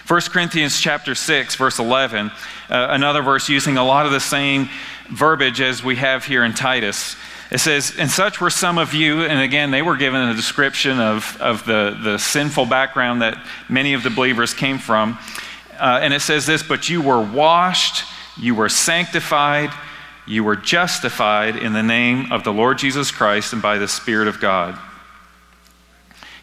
1 0.08 0.20
Corinthians 0.22 0.80
chapter 0.80 1.14
6, 1.14 1.54
verse 1.54 1.78
11, 1.78 2.32
uh, 2.68 2.88
another 2.90 3.22
verse 3.22 3.48
using 3.48 3.76
a 3.76 3.84
lot 3.84 4.06
of 4.06 4.12
the 4.12 4.18
same 4.18 4.68
verbiage 5.08 5.60
as 5.60 5.84
we 5.84 5.94
have 5.96 6.24
here 6.24 6.42
in 6.42 6.52
Titus. 6.52 7.14
It 7.52 7.60
says, 7.60 7.92
And 7.98 8.10
such 8.10 8.40
were 8.40 8.48
some 8.48 8.78
of 8.78 8.94
you, 8.94 9.24
and 9.24 9.38
again, 9.38 9.70
they 9.70 9.82
were 9.82 9.98
given 9.98 10.22
a 10.22 10.34
description 10.34 10.98
of, 10.98 11.36
of 11.38 11.66
the, 11.66 11.98
the 12.02 12.18
sinful 12.18 12.64
background 12.64 13.20
that 13.20 13.36
many 13.68 13.92
of 13.92 14.02
the 14.02 14.08
believers 14.08 14.54
came 14.54 14.78
from. 14.78 15.18
Uh, 15.78 16.00
and 16.02 16.14
it 16.14 16.20
says 16.20 16.46
this, 16.46 16.62
But 16.62 16.88
you 16.88 17.02
were 17.02 17.20
washed, 17.20 18.06
you 18.38 18.54
were 18.54 18.70
sanctified, 18.70 19.70
you 20.26 20.42
were 20.42 20.56
justified 20.56 21.56
in 21.56 21.74
the 21.74 21.82
name 21.82 22.32
of 22.32 22.42
the 22.42 22.52
Lord 22.54 22.78
Jesus 22.78 23.10
Christ 23.10 23.52
and 23.52 23.60
by 23.60 23.76
the 23.76 23.88
Spirit 23.88 24.28
of 24.28 24.40
God. 24.40 24.78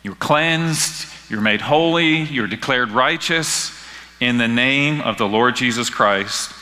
You 0.04 0.12
were 0.12 0.18
cleansed, 0.18 1.08
you 1.28 1.38
were 1.38 1.44
made 1.44 1.62
holy, 1.62 2.22
you 2.22 2.42
were 2.42 2.48
declared 2.48 2.92
righteous 2.92 3.72
in 4.20 4.38
the 4.38 4.48
name 4.48 5.02
of 5.02 5.18
the 5.18 5.28
Lord 5.28 5.56
Jesus 5.56 5.90
Christ 5.90 6.54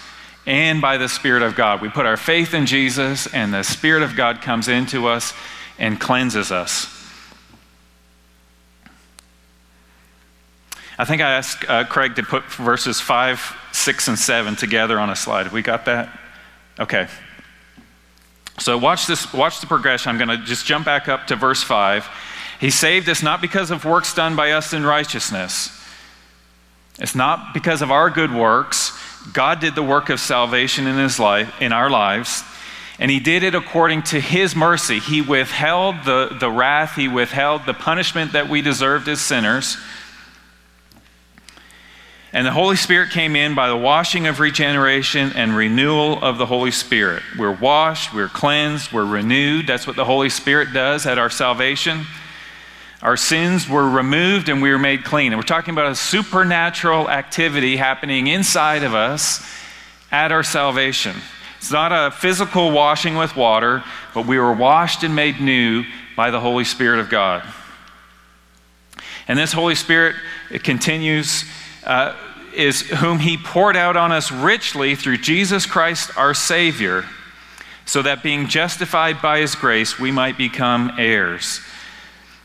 and 0.47 0.81
by 0.81 0.97
the 0.97 1.09
Spirit 1.09 1.43
of 1.43 1.55
God. 1.55 1.81
We 1.81 1.89
put 1.89 2.05
our 2.05 2.17
faith 2.17 2.53
in 2.53 2.65
Jesus, 2.65 3.27
and 3.27 3.53
the 3.53 3.63
Spirit 3.63 4.01
of 4.01 4.15
God 4.15 4.41
comes 4.41 4.69
into 4.69 5.07
us 5.07 5.33
and 5.77 5.99
cleanses 5.99 6.51
us. 6.51 6.87
I 10.97 11.05
think 11.05 11.21
I 11.21 11.33
asked 11.33 11.69
uh, 11.69 11.83
Craig 11.83 12.15
to 12.15 12.23
put 12.23 12.45
verses 12.45 12.99
5, 12.99 13.55
6, 13.71 14.07
and 14.07 14.17
7 14.17 14.55
together 14.55 14.99
on 14.99 15.11
a 15.11 15.15
slide. 15.15 15.43
Have 15.43 15.53
we 15.53 15.61
got 15.61 15.85
that? 15.85 16.17
Okay. 16.79 17.07
So 18.57 18.77
watch 18.77 19.05
this, 19.05 19.31
watch 19.33 19.59
the 19.59 19.67
progression. 19.67 20.09
I'm 20.09 20.17
going 20.17 20.39
to 20.39 20.43
just 20.43 20.65
jump 20.65 20.85
back 20.85 21.07
up 21.07 21.27
to 21.27 21.35
verse 21.35 21.61
5. 21.61 22.07
He 22.59 22.71
saved 22.71 23.07
us 23.09 23.21
not 23.21 23.41
because 23.41 23.69
of 23.69 23.85
works 23.85 24.15
done 24.15 24.35
by 24.35 24.51
us 24.51 24.73
in 24.73 24.83
righteousness. 24.83 25.71
It's 26.99 27.13
not 27.13 27.53
because 27.53 27.83
of 27.83 27.91
our 27.91 28.09
good 28.09 28.33
works. 28.33 28.96
God 29.33 29.59
did 29.59 29.75
the 29.75 29.83
work 29.83 30.09
of 30.09 30.19
salvation 30.19 30.87
in 30.87 30.97
his 30.97 31.19
life 31.19 31.53
in 31.61 31.71
our 31.71 31.89
lives, 31.89 32.43
and 32.99 33.11
he 33.11 33.19
did 33.19 33.43
it 33.43 33.55
according 33.55 34.03
to 34.03 34.19
his 34.19 34.55
mercy. 34.55 34.99
He 34.99 35.21
withheld 35.21 36.03
the, 36.05 36.35
the 36.39 36.49
wrath, 36.49 36.95
he 36.95 37.07
withheld 37.07 37.65
the 37.65 37.73
punishment 37.73 38.33
that 38.33 38.49
we 38.49 38.61
deserved 38.61 39.07
as 39.07 39.21
sinners 39.21 39.77
and 42.33 42.45
the 42.45 42.51
Holy 42.51 42.75
Spirit 42.75 43.09
came 43.09 43.35
in 43.35 43.55
by 43.55 43.69
the 43.69 43.75
washing 43.77 44.27
of 44.27 44.39
regeneration 44.39 45.31
and 45.33 45.55
renewal 45.55 46.23
of 46.23 46.37
the 46.37 46.45
Holy 46.45 46.71
Spirit. 46.71 47.23
We're 47.35 47.55
washed, 47.55 48.13
we're 48.13 48.27
cleansed, 48.27 48.91
we're 48.91 49.05
renewed. 49.05 49.65
That's 49.65 49.87
what 49.87 49.95
the 49.95 50.05
Holy 50.05 50.29
Spirit 50.29 50.73
does 50.73 51.05
at 51.05 51.17
our 51.17 51.29
salvation. 51.29 52.05
Our 53.01 53.17
sins 53.17 53.69
were 53.69 53.87
removed 53.87 54.49
and 54.49 54.61
we 54.61 54.71
were 54.71 54.79
made 54.79 55.03
clean. 55.03 55.31
And 55.31 55.39
we're 55.39 55.43
talking 55.43 55.73
about 55.73 55.91
a 55.91 55.95
supernatural 55.95 57.09
activity 57.09 57.77
happening 57.77 58.27
inside 58.27 58.83
of 58.83 58.95
us 58.95 59.47
at 60.11 60.31
our 60.31 60.43
salvation. 60.43 61.15
It's 61.57 61.71
not 61.71 61.91
a 61.91 62.11
physical 62.11 62.71
washing 62.71 63.15
with 63.15 63.35
water, 63.35 63.83
but 64.13 64.25
we 64.25 64.39
were 64.39 64.53
washed 64.53 65.03
and 65.03 65.15
made 65.15 65.39
new 65.39 65.83
by 66.15 66.31
the 66.31 66.39
Holy 66.39 66.63
Spirit 66.63 66.99
of 66.99 67.09
God. 67.09 67.43
And 69.27 69.37
this 69.37 69.53
Holy 69.53 69.75
Spirit, 69.75 70.15
it 70.49 70.63
continues 70.63 71.43
uh, 71.83 72.15
is 72.53 72.81
whom 72.81 73.19
he 73.19 73.37
poured 73.37 73.77
out 73.77 73.95
on 73.95 74.11
us 74.11 74.31
richly 74.31 74.95
through 74.95 75.17
Jesus 75.17 75.65
Christ 75.65 76.17
our 76.17 76.33
Savior, 76.33 77.05
so 77.85 78.01
that 78.01 78.23
being 78.23 78.47
justified 78.47 79.21
by 79.21 79.39
his 79.39 79.55
grace, 79.55 79.99
we 79.99 80.11
might 80.11 80.37
become 80.37 80.91
heirs. 80.97 81.61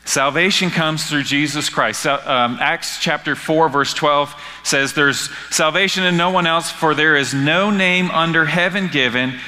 Salvation 0.05 0.69
comes 0.69 1.05
through 1.05 1.23
Jesus 1.23 1.69
Christ. 1.69 2.05
Um, 2.05 2.57
Acts 2.59 2.99
chapter 2.99 3.35
4, 3.35 3.69
verse 3.69 3.93
12 3.93 4.35
says, 4.63 4.93
There's 4.93 5.29
salvation 5.49 6.03
in 6.03 6.17
no 6.17 6.29
one 6.29 6.45
else, 6.45 6.69
for 6.69 6.93
there 6.93 7.15
is 7.15 7.33
no 7.33 7.71
name 7.71 8.11
under 8.11 8.45
heaven 8.45 8.89
given 8.89 9.39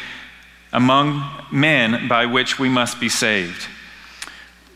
among 0.71 1.29
men 1.51 2.07
by 2.07 2.25
which 2.25 2.57
we 2.57 2.69
must 2.69 2.99
be 2.99 3.09
saved. 3.09 3.67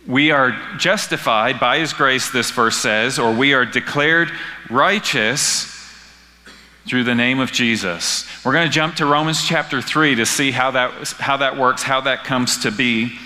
We 0.06 0.32
are 0.32 0.52
justified 0.78 1.60
by 1.60 1.80
his 1.80 1.94
grace, 1.94 2.30
this 2.30 2.52
verse 2.52 2.78
says, 2.78 3.18
or 3.18 3.34
we 3.34 3.54
are 3.54 3.66
declared 3.66 4.32
righteous 4.70 5.76
through 6.88 7.04
the 7.04 7.16
name 7.16 7.40
of 7.40 7.52
Jesus. 7.52 8.26
We're 8.44 8.54
going 8.54 8.68
to 8.68 8.74
jump 8.74 8.96
to 8.96 9.06
Romans 9.06 9.46
chapter 9.46 9.82
3 9.82 10.16
to 10.16 10.26
see 10.26 10.52
how 10.52 10.72
that, 10.72 11.10
how 11.20 11.38
that 11.38 11.58
works, 11.58 11.84
how 11.84 12.02
that 12.02 12.24
comes 12.24 12.64
to 12.64 12.72
be. 12.72 13.18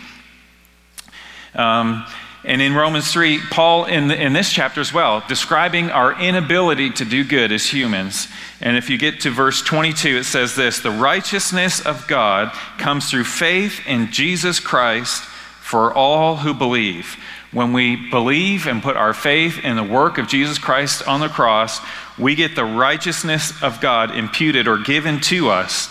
Um, 1.56 2.06
and 2.46 2.62
in 2.62 2.74
Romans 2.76 3.10
3, 3.12 3.40
Paul, 3.52 3.86
in, 3.86 4.10
the, 4.10 4.22
in 4.22 4.34
this 4.34 4.52
chapter 4.52 4.82
as 4.82 4.94
well, 4.94 5.24
describing 5.30 5.90
our 5.90 6.20
inability 6.22 6.90
to 6.92 7.06
do 7.06 7.24
good 7.24 7.54
as 7.54 7.66
humans. 7.66 8.28
And 8.60 8.76
if 8.76 8.90
you 8.90 8.98
get 8.98 9.22
to 9.22 9.30
verse 9.30 9.62
22, 9.62 10.18
it 10.18 10.24
says 10.26 10.56
this 10.56 10.80
The 10.80 10.92
righteousness 10.92 11.86
of 11.86 12.06
God 12.08 12.52
comes 12.78 13.10
through 13.10 13.24
faith 13.24 13.80
in 13.88 14.12
Jesus 14.12 14.60
Christ 14.60 15.24
for 15.24 15.94
all 15.94 16.38
who 16.38 16.54
believe. 16.54 17.16
When 17.54 17.72
we 17.72 18.10
believe 18.10 18.68
and 18.68 18.84
put 18.84 18.98
our 18.98 19.14
faith 19.14 19.64
in 19.64 19.78
the 19.78 19.84
work 19.84 20.18
of 20.18 20.28
Jesus 20.28 20.58
Christ 20.58 21.08
on 21.08 21.22
the 21.22 21.30
cross, 21.30 21.80
we 22.18 22.36
get 22.36 22.56
the 22.56 22.66
righteousness 22.66 23.62
of 23.64 23.80
God 23.80 24.14
imputed 24.14 24.68
or 24.68 24.80
given 24.80 25.22
to 25.22 25.50
us. 25.50 25.86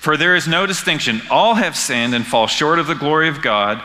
For 0.00 0.16
there 0.16 0.36
is 0.36 0.48
no 0.48 0.64
distinction. 0.64 1.20
All 1.28 1.54
have 1.56 1.76
sinned 1.76 2.14
and 2.14 2.26
fall 2.26 2.46
short 2.46 2.78
of 2.78 2.86
the 2.86 2.94
glory 2.94 3.28
of 3.28 3.42
God 3.42 3.82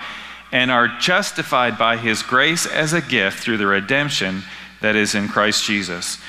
and 0.54 0.70
are 0.70 0.88
justified 1.00 1.80
by 1.80 1.98
his 1.98 2.22
grace 2.22 2.68
as 2.68 2.94
a 2.94 3.02
gift 3.02 3.40
through 3.40 3.58
the 3.58 3.66
redemption 3.66 4.44
that 4.82 4.96
is 4.96 5.16
in 5.16 5.28
Christ 5.28 5.66
Jesus. 5.66 6.20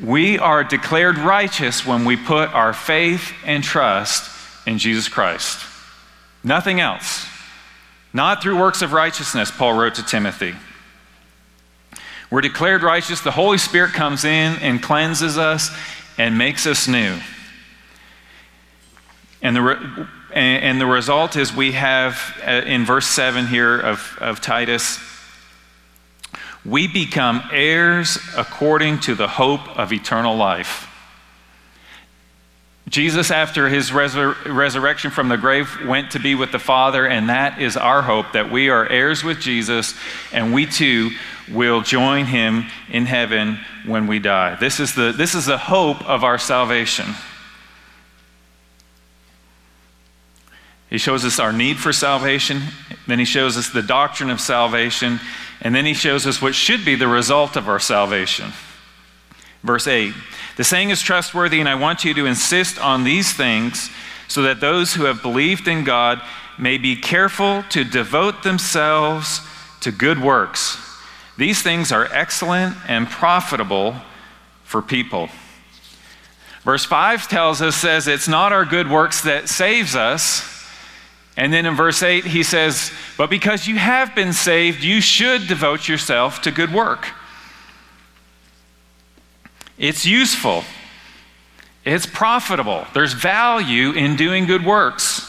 We 0.00 0.38
are 0.38 0.62
declared 0.62 1.18
righteous 1.18 1.84
when 1.84 2.04
we 2.04 2.16
put 2.16 2.48
our 2.54 2.72
faith 2.72 3.32
and 3.44 3.62
trust 3.62 4.30
in 4.68 4.78
Jesus 4.78 5.08
Christ. 5.08 5.66
Nothing 6.44 6.80
else. 6.80 7.26
Not 8.12 8.40
through 8.40 8.58
works 8.58 8.82
of 8.82 8.92
righteousness, 8.92 9.50
Paul 9.50 9.74
wrote 9.74 9.96
to 9.96 10.04
Timothy. 10.04 10.54
We're 12.30 12.40
declared 12.40 12.84
righteous. 12.84 13.20
The 13.20 13.32
Holy 13.32 13.58
Spirit 13.58 13.94
comes 13.94 14.24
in 14.24 14.56
and 14.60 14.80
cleanses 14.80 15.36
us 15.36 15.76
and 16.18 16.38
makes 16.38 16.68
us 16.68 16.86
new. 16.86 17.18
And 19.42 19.56
the, 19.56 20.08
re- 20.34 20.40
and 20.40 20.80
the 20.80 20.86
result 20.86 21.36
is 21.36 21.54
we 21.54 21.72
have, 21.72 22.40
uh, 22.46 22.62
in 22.66 22.84
verse 22.84 23.06
7 23.06 23.46
here 23.46 23.78
of, 23.78 24.16
of 24.20 24.40
Titus, 24.40 24.98
we 26.64 26.86
become 26.86 27.42
heirs 27.52 28.18
according 28.36 29.00
to 29.00 29.14
the 29.14 29.28
hope 29.28 29.66
of 29.76 29.92
eternal 29.92 30.36
life. 30.36 30.88
Jesus, 32.88 33.30
after 33.30 33.68
his 33.68 33.90
resur- 33.90 34.36
resurrection 34.44 35.10
from 35.10 35.28
the 35.28 35.38
grave, 35.38 35.70
went 35.86 36.10
to 36.10 36.20
be 36.20 36.34
with 36.34 36.52
the 36.52 36.58
Father, 36.58 37.06
and 37.06 37.30
that 37.30 37.60
is 37.60 37.76
our 37.76 38.02
hope 38.02 38.32
that 38.32 38.50
we 38.50 38.68
are 38.68 38.86
heirs 38.86 39.24
with 39.24 39.40
Jesus, 39.40 39.94
and 40.32 40.52
we 40.52 40.66
too 40.66 41.10
will 41.50 41.80
join 41.80 42.26
him 42.26 42.66
in 42.90 43.06
heaven 43.06 43.58
when 43.86 44.06
we 44.06 44.18
die. 44.18 44.56
This 44.56 44.78
is 44.78 44.94
the, 44.94 45.12
this 45.12 45.34
is 45.34 45.46
the 45.46 45.58
hope 45.58 46.06
of 46.08 46.22
our 46.22 46.38
salvation. 46.38 47.14
He 50.92 50.98
shows 50.98 51.24
us 51.24 51.38
our 51.38 51.54
need 51.54 51.78
for 51.78 51.90
salvation, 51.90 52.60
then 53.06 53.18
he 53.18 53.24
shows 53.24 53.56
us 53.56 53.70
the 53.70 53.80
doctrine 53.80 54.28
of 54.28 54.42
salvation, 54.42 55.20
and 55.62 55.74
then 55.74 55.86
he 55.86 55.94
shows 55.94 56.26
us 56.26 56.42
what 56.42 56.54
should 56.54 56.84
be 56.84 56.96
the 56.96 57.08
result 57.08 57.56
of 57.56 57.66
our 57.66 57.80
salvation. 57.80 58.52
Verse 59.62 59.86
8 59.86 60.12
The 60.58 60.64
saying 60.64 60.90
is 60.90 61.00
trustworthy, 61.00 61.60
and 61.60 61.68
I 61.68 61.76
want 61.76 62.04
you 62.04 62.12
to 62.12 62.26
insist 62.26 62.78
on 62.78 63.04
these 63.04 63.32
things 63.32 63.88
so 64.28 64.42
that 64.42 64.60
those 64.60 64.92
who 64.92 65.04
have 65.04 65.22
believed 65.22 65.66
in 65.66 65.82
God 65.82 66.20
may 66.58 66.76
be 66.76 66.94
careful 66.94 67.64
to 67.70 67.84
devote 67.84 68.42
themselves 68.42 69.40
to 69.80 69.92
good 69.92 70.20
works. 70.20 70.76
These 71.38 71.62
things 71.62 71.90
are 71.90 72.04
excellent 72.12 72.76
and 72.86 73.08
profitable 73.08 73.96
for 74.64 74.82
people. 74.82 75.30
Verse 76.64 76.84
5 76.84 77.28
tells 77.28 77.62
us, 77.62 77.76
says, 77.76 78.06
it's 78.06 78.28
not 78.28 78.52
our 78.52 78.66
good 78.66 78.90
works 78.90 79.22
that 79.22 79.48
saves 79.48 79.96
us. 79.96 80.51
And 81.36 81.52
then 81.52 81.64
in 81.64 81.74
verse 81.74 82.02
8, 82.02 82.24
he 82.24 82.42
says, 82.42 82.92
But 83.16 83.30
because 83.30 83.66
you 83.66 83.76
have 83.76 84.14
been 84.14 84.32
saved, 84.32 84.84
you 84.84 85.00
should 85.00 85.46
devote 85.46 85.88
yourself 85.88 86.42
to 86.42 86.50
good 86.50 86.72
work. 86.72 87.08
It's 89.78 90.04
useful, 90.04 90.64
it's 91.84 92.06
profitable, 92.06 92.86
there's 92.94 93.14
value 93.14 93.92
in 93.92 94.16
doing 94.16 94.46
good 94.46 94.64
works. 94.64 95.28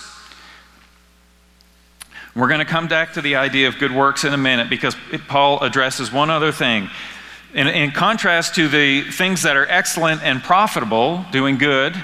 We're 2.36 2.48
going 2.48 2.60
to 2.60 2.66
come 2.66 2.88
back 2.88 3.14
to 3.14 3.22
the 3.22 3.36
idea 3.36 3.68
of 3.68 3.78
good 3.78 3.92
works 3.92 4.24
in 4.24 4.34
a 4.34 4.38
minute 4.38 4.68
because 4.68 4.96
Paul 5.28 5.62
addresses 5.62 6.12
one 6.12 6.32
other 6.32 6.52
thing. 6.52 6.90
In, 7.54 7.68
in, 7.68 7.92
contrast 7.92 8.56
to 8.56 8.68
the 8.68 9.04
things 9.04 9.44
that 9.44 9.56
are 9.56 9.68
excellent 9.70 10.24
and 10.24 10.42
profitable, 10.42 11.24
doing 11.32 11.60
good, 11.60 11.96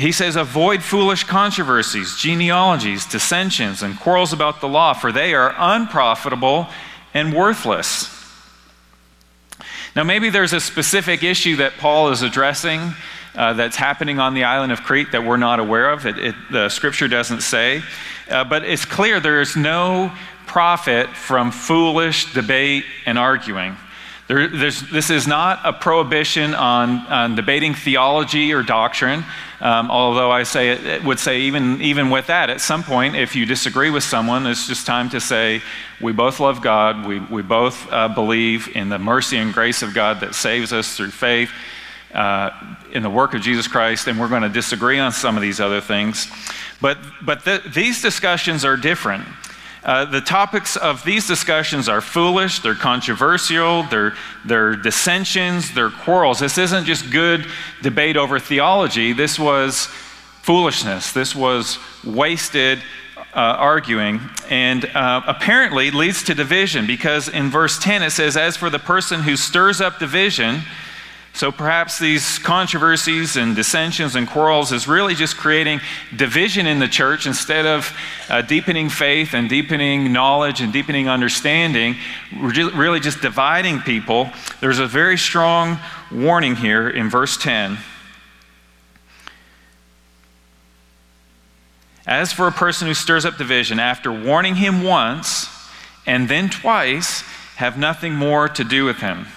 he 0.00 0.12
says, 0.12 0.36
Avoid 0.36 0.82
foolish 0.82 1.24
controversies, 1.24 2.16
genealogies, 2.16 3.06
dissensions, 3.06 3.82
and 3.82 3.98
quarrels 3.98 4.32
about 4.32 4.60
the 4.60 4.68
law, 4.68 4.92
for 4.92 5.12
they 5.12 5.34
are 5.34 5.54
unprofitable 5.56 6.68
and 7.14 7.34
worthless. 7.34 8.14
Now, 9.96 10.04
maybe 10.04 10.30
there's 10.30 10.52
a 10.52 10.60
specific 10.60 11.22
issue 11.22 11.56
that 11.56 11.72
Paul 11.78 12.10
is 12.10 12.22
addressing 12.22 12.92
uh, 13.34 13.54
that's 13.54 13.76
happening 13.76 14.18
on 14.18 14.34
the 14.34 14.44
island 14.44 14.72
of 14.72 14.82
Crete 14.82 15.12
that 15.12 15.24
we're 15.24 15.36
not 15.36 15.60
aware 15.60 15.90
of. 15.90 16.06
It, 16.06 16.18
it, 16.18 16.34
the 16.50 16.68
scripture 16.68 17.08
doesn't 17.08 17.40
say. 17.40 17.82
Uh, 18.28 18.44
but 18.44 18.64
it's 18.64 18.84
clear 18.84 19.20
there 19.20 19.40
is 19.40 19.56
no 19.56 20.12
profit 20.46 21.08
from 21.10 21.50
foolish 21.50 22.32
debate 22.32 22.84
and 23.06 23.18
arguing. 23.18 23.76
There, 24.28 24.46
this 24.46 25.08
is 25.08 25.26
not 25.26 25.60
a 25.64 25.72
prohibition 25.72 26.54
on, 26.54 26.98
on 27.06 27.34
debating 27.34 27.72
theology 27.72 28.52
or 28.52 28.62
doctrine, 28.62 29.24
um, 29.62 29.90
although 29.90 30.30
I 30.30 30.42
say 30.42 30.68
it, 30.68 30.84
it, 30.84 31.04
would 31.04 31.18
say 31.18 31.40
even, 31.40 31.80
even 31.80 32.10
with 32.10 32.26
that, 32.26 32.50
at 32.50 32.60
some 32.60 32.82
point, 32.82 33.16
if 33.16 33.34
you 33.34 33.46
disagree 33.46 33.88
with 33.88 34.04
someone, 34.04 34.46
it's 34.46 34.68
just 34.68 34.86
time 34.86 35.08
to 35.10 35.20
say, 35.20 35.62
we 35.98 36.12
both 36.12 36.40
love 36.40 36.60
God, 36.60 37.06
we, 37.06 37.20
we 37.20 37.40
both 37.40 37.90
uh, 37.90 38.08
believe 38.08 38.68
in 38.76 38.90
the 38.90 38.98
mercy 38.98 39.38
and 39.38 39.54
grace 39.54 39.82
of 39.82 39.94
God 39.94 40.20
that 40.20 40.34
saves 40.34 40.74
us 40.74 40.94
through 40.94 41.10
faith 41.10 41.50
uh, 42.12 42.50
in 42.92 43.02
the 43.02 43.10
work 43.10 43.32
of 43.32 43.40
Jesus 43.40 43.66
Christ, 43.66 44.08
and 44.08 44.20
we're 44.20 44.28
going 44.28 44.42
to 44.42 44.50
disagree 44.50 44.98
on 44.98 45.10
some 45.10 45.36
of 45.36 45.42
these 45.42 45.58
other 45.58 45.80
things. 45.80 46.30
But, 46.82 46.98
but 47.22 47.46
the, 47.46 47.62
these 47.74 48.02
discussions 48.02 48.62
are 48.62 48.76
different. 48.76 49.24
Uh, 49.84 50.04
the 50.04 50.20
topics 50.20 50.76
of 50.76 51.04
these 51.04 51.26
discussions 51.26 51.88
are 51.88 52.00
foolish, 52.00 52.58
they're 52.60 52.74
controversial, 52.74 53.84
they're, 53.84 54.14
they're 54.44 54.74
dissensions, 54.74 55.72
they're 55.72 55.90
quarrels. 55.90 56.40
This 56.40 56.58
isn't 56.58 56.84
just 56.84 57.10
good 57.10 57.46
debate 57.82 58.16
over 58.16 58.38
theology, 58.38 59.12
this 59.12 59.38
was 59.38 59.86
foolishness, 60.42 61.12
this 61.12 61.34
was 61.34 61.78
wasted 62.04 62.80
uh, 63.34 63.56
arguing, 63.58 64.20
and 64.48 64.84
uh, 64.86 65.22
apparently 65.26 65.90
leads 65.90 66.22
to 66.24 66.34
division 66.34 66.86
because 66.86 67.28
in 67.28 67.50
verse 67.50 67.78
10 67.78 68.02
it 68.02 68.10
says, 68.10 68.36
As 68.36 68.56
for 68.56 68.70
the 68.70 68.78
person 68.78 69.22
who 69.22 69.36
stirs 69.36 69.80
up 69.80 69.98
division, 69.98 70.62
so 71.38 71.52
perhaps 71.52 72.00
these 72.00 72.36
controversies 72.40 73.36
and 73.36 73.54
dissensions 73.54 74.16
and 74.16 74.26
quarrels 74.26 74.72
is 74.72 74.88
really 74.88 75.14
just 75.14 75.36
creating 75.36 75.80
division 76.16 76.66
in 76.66 76.80
the 76.80 76.88
church 76.88 77.28
instead 77.28 77.64
of 77.64 77.96
uh, 78.28 78.42
deepening 78.42 78.88
faith 78.88 79.34
and 79.34 79.48
deepening 79.48 80.12
knowledge 80.12 80.60
and 80.60 80.72
deepening 80.72 81.08
understanding. 81.08 81.94
We're 82.42 82.50
just 82.50 82.74
really 82.74 82.98
just 82.98 83.20
dividing 83.20 83.82
people. 83.82 84.28
There's 84.60 84.80
a 84.80 84.86
very 84.88 85.16
strong 85.16 85.78
warning 86.10 86.56
here 86.56 86.90
in 86.90 87.08
verse 87.08 87.36
10. 87.36 87.78
As 92.04 92.32
for 92.32 92.48
a 92.48 92.52
person 92.52 92.88
who 92.88 92.94
stirs 92.94 93.24
up 93.24 93.36
division, 93.36 93.78
after 93.78 94.10
warning 94.10 94.56
him 94.56 94.82
once 94.82 95.48
and 96.04 96.28
then 96.28 96.50
twice, 96.50 97.20
have 97.54 97.78
nothing 97.78 98.16
more 98.16 98.48
to 98.48 98.64
do 98.64 98.84
with 98.84 98.96
him. 98.96 99.28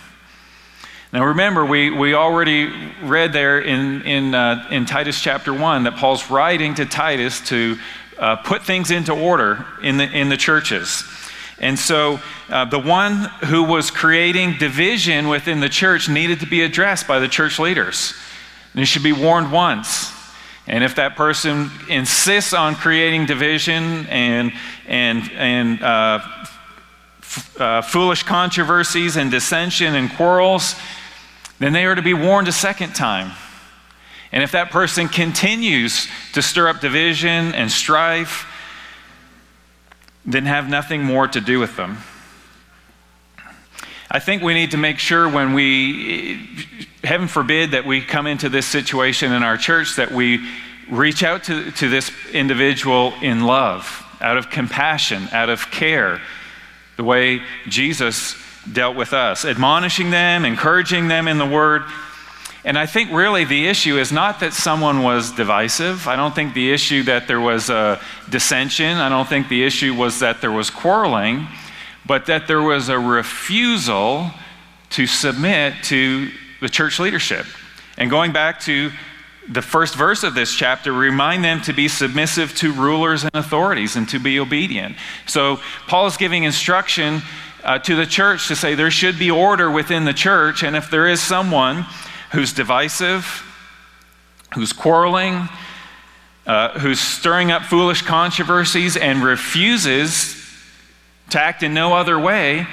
Now 1.14 1.26
remember, 1.26 1.66
we, 1.66 1.90
we 1.90 2.14
already 2.14 2.72
read 3.04 3.34
there 3.34 3.60
in, 3.60 4.02
in, 4.04 4.34
uh, 4.34 4.66
in 4.72 4.86
Titus 4.86 5.20
chapter 5.20 5.54
1 5.54 5.84
that 5.84 5.98
Paul's 5.98 6.32
writing 6.32 6.74
to 6.76 6.86
Titus 6.86 7.42
to 7.50 7.78
uh, 8.18 8.38
put 8.38 8.64
things 8.64 8.92
into 8.92 9.12
order 9.12 9.66
in 9.84 9.98
the, 9.98 10.06
in 10.06 10.30
the 10.30 10.38
churches. 10.38 11.04
And 11.60 11.78
so 11.78 12.22
uh, 12.48 12.64
the 12.64 12.80
one 12.80 13.26
who 13.46 13.64
was 13.64 13.92
creating 13.92 14.58
division 14.58 15.28
within 15.28 15.60
the 15.60 15.68
church 15.68 16.08
needed 16.08 16.40
to 16.40 16.46
be 16.46 16.62
addressed 16.62 17.08
by 17.08 17.20
the 17.20 17.28
church 17.28 17.60
leaders. 17.60 18.14
And 18.74 18.88
should 18.88 19.04
be 19.04 19.12
warned 19.12 19.52
once. 19.52 20.14
And 20.66 20.82
if 20.82 20.96
that 20.96 21.18
person 21.18 21.72
insists 21.90 22.54
on 22.54 22.76
creating 22.76 23.26
division 23.26 24.08
and, 24.08 24.54
and, 24.88 25.30
and 25.34 25.84
uh, 25.84 26.20
f- 27.20 27.60
uh, 27.60 27.82
foolish 27.82 28.24
controversies 28.24 29.18
and 29.18 29.30
dissension 29.30 29.96
and 29.96 30.10
quarrels, 30.14 30.76
then 31.62 31.74
they 31.74 31.86
are 31.86 31.96
to 31.96 32.02
be 32.02 32.14
warned 32.14 32.48
a 32.48 32.52
second 32.52 32.94
time. 32.94 33.32
And 34.32 34.44
if 34.44 34.52
that 34.54 34.72
person 34.72 35.08
continues 35.08 36.08
to 36.34 36.42
stir 36.42 36.68
up 36.68 36.80
division 36.80 37.54
and 37.54 37.72
strife, 37.72 38.48
then 40.26 40.46
have 40.46 40.70
nothing 40.70 41.04
more 41.04 41.28
to 41.28 41.42
do 41.42 41.60
with 41.60 41.76
them. 41.76 41.98
I 44.10 44.20
think 44.20 44.42
we 44.44 44.54
need 44.54 44.72
to 44.72 44.78
make 44.78 45.00
sure 45.00 45.30
when 45.30 45.54
we, 45.54 46.46
heaven 47.04 47.28
forbid, 47.28 47.72
that 47.72 47.86
we 47.86 48.02
come 48.02 48.28
into 48.28 48.50
this 48.50 48.66
situation 48.66 49.32
in 49.32 49.44
our 49.44 49.58
church, 49.58 49.96
that 49.96 50.12
we 50.12 50.46
reach 50.90 51.24
out 51.24 51.46
to, 51.46 51.72
to 51.72 51.90
this 51.90 52.12
individual 52.34 53.14
in 53.22 53.46
love, 53.46 54.06
out 54.20 54.38
of 54.38 54.50
compassion, 54.50 55.30
out 55.32 55.50
of 55.50 55.72
care, 55.72 56.22
the 56.98 57.04
way 57.04 57.42
Jesus 57.68 58.36
dealt 58.72 58.96
with 58.96 59.14
us, 59.14 59.46
admonishing 59.46 60.12
them, 60.12 60.46
encouraging 60.46 61.08
them 61.08 61.28
in 61.28 61.38
the 61.38 61.46
word. 61.46 61.84
And 62.64 62.78
I 62.78 62.86
think 62.86 63.12
really 63.12 63.44
the 63.44 63.68
issue 63.68 63.98
is 63.98 64.12
not 64.12 64.40
that 64.42 64.54
someone 64.54 65.02
was 65.02 65.32
divisive. 65.32 66.08
I 66.08 66.16
don't 66.16 66.36
think 66.36 66.54
the 66.54 66.72
issue 66.72 67.04
that 67.04 67.28
there 67.28 67.40
was 67.40 67.70
a 67.70 68.00
dissension. 68.30 68.98
I 68.98 69.10
don't 69.10 69.28
think 69.28 69.50
the 69.50 69.64
issue 69.64 69.96
was 69.96 70.20
that 70.20 70.42
there 70.42 70.52
was 70.52 70.70
quarreling, 70.70 71.48
but 72.06 72.28
that 72.28 72.48
there 72.48 72.62
was 72.62 72.90
a 72.90 73.00
refusal 73.00 74.30
to 74.92 75.08
submit 75.08 75.74
to 75.86 76.30
the 76.60 76.70
church 76.70 77.00
leadership. 77.00 77.48
And 77.98 78.12
going 78.12 78.32
back 78.32 78.60
to 78.62 78.92
the 79.50 79.62
first 79.62 79.96
verse 79.96 80.24
of 80.24 80.36
this 80.36 80.54
chapter, 80.54 80.94
remind 80.94 81.44
them 81.44 81.62
to 81.62 81.74
be 81.74 81.88
submissive 81.88 82.56
to 82.58 82.74
rulers 82.74 83.24
and 83.24 83.32
authorities 83.34 83.96
and 83.96 84.08
to 84.10 84.20
be 84.20 84.40
obedient. 84.40 84.96
So 85.26 85.60
Paul 85.88 86.06
is 86.06 86.16
giving 86.16 86.44
instruction 86.44 87.22
uh, 87.64 87.80
to 87.80 87.96
the 87.96 88.06
church 88.06 88.48
to 88.48 88.56
say 88.56 88.76
there 88.76 88.92
should 88.92 89.20
be 89.20 89.32
order 89.32 89.70
within 89.70 90.06
the 90.06 90.14
church, 90.14 90.64
and 90.64 90.76
if 90.76 90.90
there 90.90 91.08
is 91.08 91.22
someone 91.22 91.86
who's 92.32 92.54
divisive, 92.54 93.44
who's 94.54 94.74
quarreling, 94.74 95.48
uh, 96.48 96.80
who's 96.80 97.00
stirring 97.00 97.52
up 97.52 97.64
foolish 97.64 98.02
controversies 98.02 98.98
and 98.98 99.24
refuses 99.24 100.36
to 101.30 101.42
act 101.42 101.64
in 101.64 101.74
no 101.74 101.94
other 101.94 102.20
way, 102.20 102.68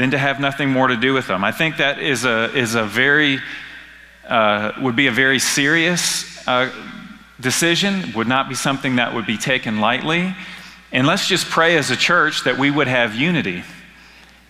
than 0.00 0.12
to 0.12 0.18
have 0.18 0.40
nothing 0.40 0.70
more 0.70 0.88
to 0.88 0.96
do 0.96 1.12
with 1.12 1.26
them. 1.26 1.44
I 1.44 1.52
think 1.52 1.76
that 1.76 1.98
is 1.98 2.24
a, 2.24 2.50
is 2.56 2.74
a 2.74 2.84
very, 2.84 3.38
uh, 4.26 4.72
would 4.80 4.96
be 4.96 5.08
a 5.08 5.12
very 5.12 5.38
serious 5.38 6.48
uh, 6.48 6.72
decision, 7.38 8.14
would 8.14 8.26
not 8.26 8.48
be 8.48 8.54
something 8.54 8.96
that 8.96 9.12
would 9.12 9.26
be 9.26 9.36
taken 9.36 9.78
lightly. 9.78 10.34
And 10.92 11.06
let's 11.06 11.26
just 11.26 11.48
pray 11.48 11.76
as 11.76 11.90
a 11.90 11.96
church 11.96 12.44
that 12.44 12.58
we 12.58 12.70
would 12.70 12.88
have 12.88 13.14
unity 13.14 13.62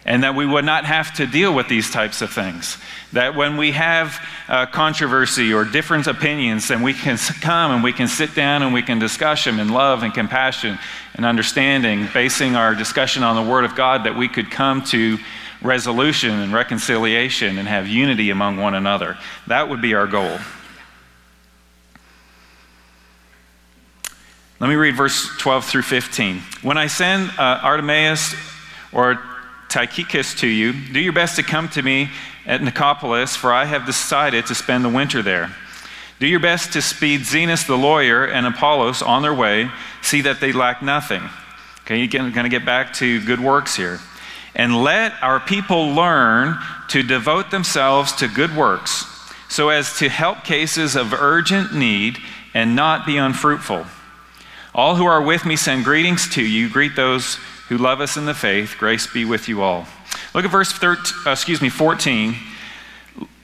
and 0.06 0.22
that 0.22 0.34
we 0.34 0.46
would 0.46 0.64
not 0.64 0.86
have 0.86 1.14
to 1.14 1.26
deal 1.26 1.54
with 1.54 1.68
these 1.68 1.90
types 1.90 2.22
of 2.22 2.32
things. 2.32 2.78
That 3.12 3.34
when 3.34 3.56
we 3.58 3.72
have 3.72 4.18
uh, 4.48 4.66
controversy 4.66 5.52
or 5.52 5.64
different 5.64 6.06
opinions, 6.06 6.68
then 6.68 6.82
we 6.82 6.94
can 6.94 7.16
come 7.40 7.72
and 7.72 7.84
we 7.84 7.92
can 7.92 8.08
sit 8.08 8.34
down 8.34 8.62
and 8.62 8.72
we 8.72 8.82
can 8.82 8.98
discuss 8.98 9.44
them 9.44 9.58
in 9.58 9.68
love 9.68 10.02
and 10.02 10.14
compassion 10.14 10.78
and 11.14 11.26
understanding, 11.26 12.08
basing 12.14 12.56
our 12.56 12.74
discussion 12.74 13.22
on 13.22 13.36
the 13.36 13.50
Word 13.50 13.64
of 13.64 13.74
God, 13.74 14.04
that 14.04 14.16
we 14.16 14.28
could 14.28 14.50
come 14.50 14.82
to 14.84 15.18
resolution 15.60 16.30
and 16.30 16.52
reconciliation 16.54 17.58
and 17.58 17.68
have 17.68 17.86
unity 17.86 18.30
among 18.30 18.56
one 18.56 18.74
another. 18.74 19.18
That 19.46 19.68
would 19.68 19.82
be 19.82 19.92
our 19.92 20.06
goal. 20.06 20.38
Let 24.60 24.68
me 24.68 24.74
read 24.74 24.94
verse 24.94 25.26
12 25.38 25.64
through 25.64 25.82
15. 25.82 26.42
When 26.60 26.76
I 26.76 26.86
send 26.86 27.30
uh, 27.38 27.60
Artemas 27.60 28.34
or 28.92 29.18
Tychicus 29.70 30.34
to 30.40 30.46
you, 30.46 30.74
do 30.74 31.00
your 31.00 31.14
best 31.14 31.36
to 31.36 31.42
come 31.42 31.70
to 31.70 31.82
me 31.82 32.10
at 32.44 32.60
Nicopolis, 32.60 33.34
for 33.34 33.54
I 33.54 33.64
have 33.64 33.86
decided 33.86 34.44
to 34.46 34.54
spend 34.54 34.84
the 34.84 34.90
winter 34.90 35.22
there. 35.22 35.50
Do 36.18 36.26
your 36.26 36.40
best 36.40 36.74
to 36.74 36.82
speed 36.82 37.20
Zenas 37.22 37.66
the 37.66 37.78
lawyer 37.78 38.26
and 38.26 38.46
Apollos 38.46 39.00
on 39.00 39.22
their 39.22 39.32
way. 39.32 39.70
See 40.02 40.20
that 40.20 40.40
they 40.40 40.52
lack 40.52 40.82
nothing. 40.82 41.22
Okay, 41.84 41.96
you're 41.96 42.08
going 42.08 42.34
to 42.34 42.50
get 42.50 42.66
back 42.66 42.92
to 42.94 43.24
good 43.24 43.40
works 43.40 43.76
here. 43.76 43.98
And 44.54 44.82
let 44.82 45.14
our 45.22 45.40
people 45.40 45.94
learn 45.94 46.58
to 46.88 47.02
devote 47.02 47.50
themselves 47.50 48.12
to 48.16 48.28
good 48.28 48.54
works, 48.54 49.06
so 49.48 49.70
as 49.70 49.96
to 50.00 50.10
help 50.10 50.44
cases 50.44 50.96
of 50.96 51.14
urgent 51.14 51.74
need 51.74 52.18
and 52.52 52.76
not 52.76 53.06
be 53.06 53.16
unfruitful. 53.16 53.86
All 54.74 54.94
who 54.94 55.04
are 55.04 55.20
with 55.20 55.44
me 55.44 55.56
send 55.56 55.84
greetings 55.84 56.28
to 56.34 56.42
you. 56.42 56.68
Greet 56.68 56.94
those 56.94 57.36
who 57.68 57.76
love 57.76 58.00
us 58.00 58.16
in 58.16 58.24
the 58.24 58.34
faith. 58.34 58.76
Grace 58.78 59.06
be 59.06 59.24
with 59.24 59.48
you 59.48 59.62
all. 59.62 59.86
Look 60.32 60.44
at 60.44 60.50
verse 60.50 60.72
13, 60.72 61.22
uh, 61.26 61.30
excuse 61.32 61.60
me, 61.60 61.68
14. 61.68 62.36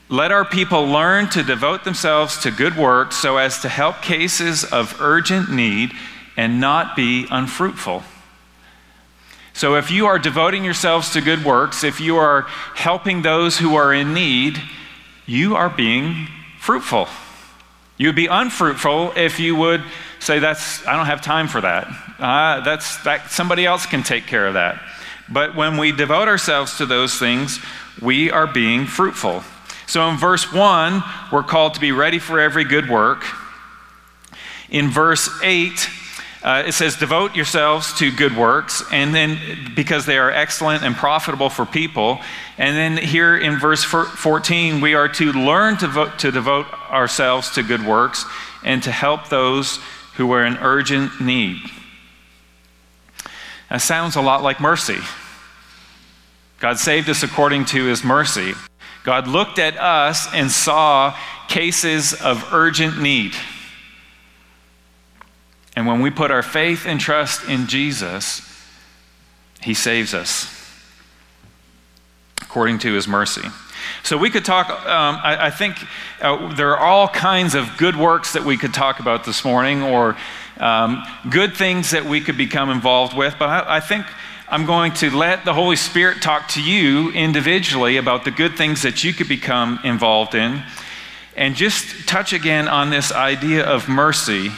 Let 0.09 0.31
our 0.31 0.45
people 0.45 0.85
learn 0.85 1.29
to 1.31 1.43
devote 1.43 1.83
themselves 1.83 2.41
to 2.43 2.51
good 2.51 2.77
works 2.77 3.17
so 3.17 3.37
as 3.37 3.61
to 3.61 3.69
help 3.69 4.01
cases 4.01 4.63
of 4.63 4.95
urgent 5.01 5.51
need 5.51 5.91
and 6.37 6.61
not 6.61 6.95
be 6.95 7.27
unfruitful. 7.29 8.03
So, 9.51 9.75
if 9.75 9.89
you 9.91 10.05
are 10.05 10.19
devoting 10.19 10.63
yourselves 10.63 11.11
to 11.13 11.21
good 11.21 11.43
works, 11.43 11.83
if 11.83 11.99
you 11.99 12.17
are 12.17 12.43
helping 12.75 13.23
those 13.23 13.57
who 13.57 13.75
are 13.75 13.91
in 13.91 14.13
need, 14.13 14.61
you 15.25 15.55
are 15.55 15.69
being 15.69 16.27
fruitful. 16.59 17.07
You 17.97 18.07
would 18.09 18.15
be 18.15 18.27
unfruitful 18.27 19.13
if 19.15 19.39
you 19.39 19.55
would 19.55 19.83
say, 20.27 20.39
"That's 20.39 20.85
I 20.85 20.95
don't 20.95 21.07
have 21.07 21.21
time 21.21 21.47
for 21.47 21.61
that. 21.61 21.87
Uh, 22.19 22.59
that's 22.61 22.97
that 23.03 23.31
somebody 23.31 23.65
else 23.65 23.85
can 23.85 24.03
take 24.03 24.27
care 24.27 24.45
of 24.45 24.53
that." 24.53 24.79
But 25.29 25.55
when 25.55 25.77
we 25.77 25.91
devote 25.91 26.27
ourselves 26.27 26.77
to 26.77 26.85
those 26.85 27.17
things, 27.17 27.59
we 28.01 28.31
are 28.31 28.47
being 28.47 28.85
fruitful. 28.85 29.43
So 29.87 30.07
in 30.09 30.17
verse 30.17 30.51
1, 30.51 31.03
we're 31.31 31.43
called 31.43 31.73
to 31.75 31.79
be 31.79 31.91
ready 31.91 32.19
for 32.19 32.39
every 32.39 32.65
good 32.65 32.89
work. 32.89 33.25
In 34.69 34.89
verse 34.89 35.29
8, 35.41 35.89
uh, 36.43 36.63
it 36.67 36.73
says, 36.73 36.95
devote 36.95 37.35
yourselves 37.35 37.93
to 37.99 38.11
good 38.11 38.35
works, 38.35 38.83
and 38.91 39.13
then 39.13 39.37
because 39.75 40.05
they 40.05 40.17
are 40.17 40.29
excellent 40.29 40.83
and 40.83 40.95
profitable 40.95 41.49
for 41.49 41.65
people. 41.65 42.19
And 42.57 42.75
then 42.75 42.97
here 42.97 43.37
in 43.37 43.59
verse 43.59 43.83
14, 43.83 44.81
we 44.81 44.93
are 44.93 45.09
to 45.09 45.31
learn 45.31 45.77
to, 45.77 45.87
vote, 45.87 46.19
to 46.19 46.31
devote 46.31 46.67
ourselves 46.89 47.51
to 47.51 47.63
good 47.63 47.85
works 47.85 48.25
and 48.63 48.83
to 48.83 48.91
help 48.91 49.29
those 49.29 49.79
who 50.17 50.31
are 50.33 50.45
in 50.45 50.57
urgent 50.57 51.21
need. 51.21 51.61
That 53.69 53.81
sounds 53.81 54.15
a 54.15 54.21
lot 54.21 54.43
like 54.43 54.59
mercy. 54.59 54.99
God 56.59 56.79
saved 56.79 57.09
us 57.09 57.23
according 57.23 57.65
to 57.65 57.85
his 57.85 58.03
mercy. 58.03 58.53
God 59.03 59.27
looked 59.27 59.59
at 59.59 59.77
us 59.77 60.27
and 60.33 60.51
saw 60.51 61.15
cases 61.47 62.13
of 62.13 62.53
urgent 62.53 63.01
need. 63.01 63.33
And 65.75 65.85
when 65.85 66.01
we 66.01 66.09
put 66.09 66.31
our 66.31 66.41
faith 66.41 66.85
and 66.87 66.99
trust 66.99 67.47
in 67.47 67.67
Jesus, 67.67 68.41
He 69.61 69.75
saves 69.75 70.13
us 70.15 70.51
according 72.41 72.79
to 72.79 72.93
His 72.93 73.07
mercy. 73.07 73.47
So 74.03 74.17
we 74.17 74.29
could 74.29 74.45
talk, 74.45 74.69
um, 74.69 75.19
I, 75.23 75.47
I, 75.47 75.49
think 75.49 75.77
uh, 76.21 76.53
there 76.55 76.77
are 76.77 76.79
all 76.79 77.07
kinds 77.07 77.55
of 77.55 77.77
good 77.77 77.95
works 77.95 78.33
that 78.33 78.43
we 78.43 78.57
could 78.57 78.73
talk 78.73 78.99
about 78.99 79.25
this 79.25 79.43
morning 79.43 79.83
or 79.83 80.17
um, 80.59 81.03
good 81.29 81.55
things 81.55 81.91
that 81.91 82.05
we 82.05 82.21
could 82.21 82.37
become 82.37 82.69
involved 82.69 83.15
with, 83.15 83.35
but 83.37 83.49
I, 83.49 83.77
I 83.77 83.79
think 83.79 84.05
I'm 84.49 84.65
going 84.65 84.93
to 84.93 85.15
let 85.15 85.43
the 85.43 85.53
Holy 85.53 85.75
Spirit 85.75 86.21
talk 86.21 86.47
to 86.49 86.63
you 86.63 87.11
individually 87.11 87.97
about 87.97 88.23
the 88.23 88.31
good 88.31 88.55
things 88.57 88.81
that 88.83 89.03
you 89.03 89.13
could 89.13 89.27
become 89.27 89.79
involved 89.83 90.35
in. 90.35 90.63
And 91.35 91.53
just 91.53 92.07
touch 92.07 92.31
again 92.31 92.67
on 92.67 92.89
this 92.89 93.11
idea 93.11 93.65
of 93.65 93.89
mercy 93.89 94.49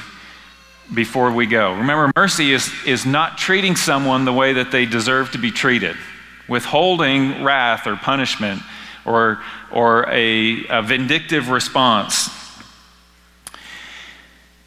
before 0.94 1.32
we 1.32 1.46
go. 1.46 1.74
Remember, 1.74 2.12
mercy 2.15 2.52
is, 2.52 2.72
is 2.86 3.06
not 3.06 3.38
treating 3.38 3.76
someone 3.76 4.26
the 4.26 4.34
way 4.34 4.54
that 4.54 4.72
they 4.72 4.86
deserve 4.86 5.32
to 5.32 5.38
be 5.38 5.52
treated, 5.52 5.98
withholding 6.48 7.44
wrath 7.44 7.88
or 7.88 7.96
punishment 7.96 8.62
or, 9.05 9.41
or 9.71 10.07
a, 10.09 10.65
a 10.67 10.81
vindictive 10.81 11.49
response. 11.49 12.29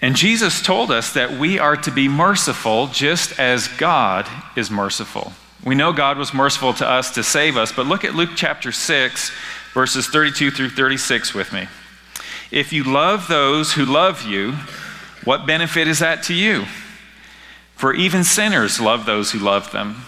And 0.00 0.16
Jesus 0.16 0.60
told 0.60 0.90
us 0.90 1.12
that 1.12 1.30
we 1.38 1.60
are 1.60 1.76
to 1.76 1.90
be 1.92 2.08
merciful 2.08 2.88
just 2.88 3.38
as 3.38 3.68
God 3.68 4.26
is 4.56 4.70
merciful. 4.70 5.32
We 5.64 5.76
know 5.76 5.92
God 5.92 6.18
was 6.18 6.34
merciful 6.34 6.72
to 6.74 6.88
us 6.88 7.14
to 7.14 7.22
save 7.22 7.56
us, 7.56 7.70
but 7.70 7.86
look 7.86 8.04
at 8.04 8.16
Luke 8.16 8.30
chapter 8.34 8.72
6, 8.72 9.30
verses 9.74 10.08
32 10.08 10.50
through 10.50 10.70
36 10.70 11.34
with 11.34 11.52
me. 11.52 11.68
If 12.50 12.72
you 12.72 12.82
love 12.82 13.28
those 13.28 13.74
who 13.74 13.84
love 13.84 14.22
you, 14.22 14.54
what 15.24 15.46
benefit 15.46 15.86
is 15.86 16.00
that 16.00 16.24
to 16.24 16.34
you? 16.34 16.64
For 17.76 17.94
even 17.94 18.24
sinners 18.24 18.80
love 18.80 19.06
those 19.06 19.30
who 19.30 19.38
love 19.38 19.70
them. 19.70 20.04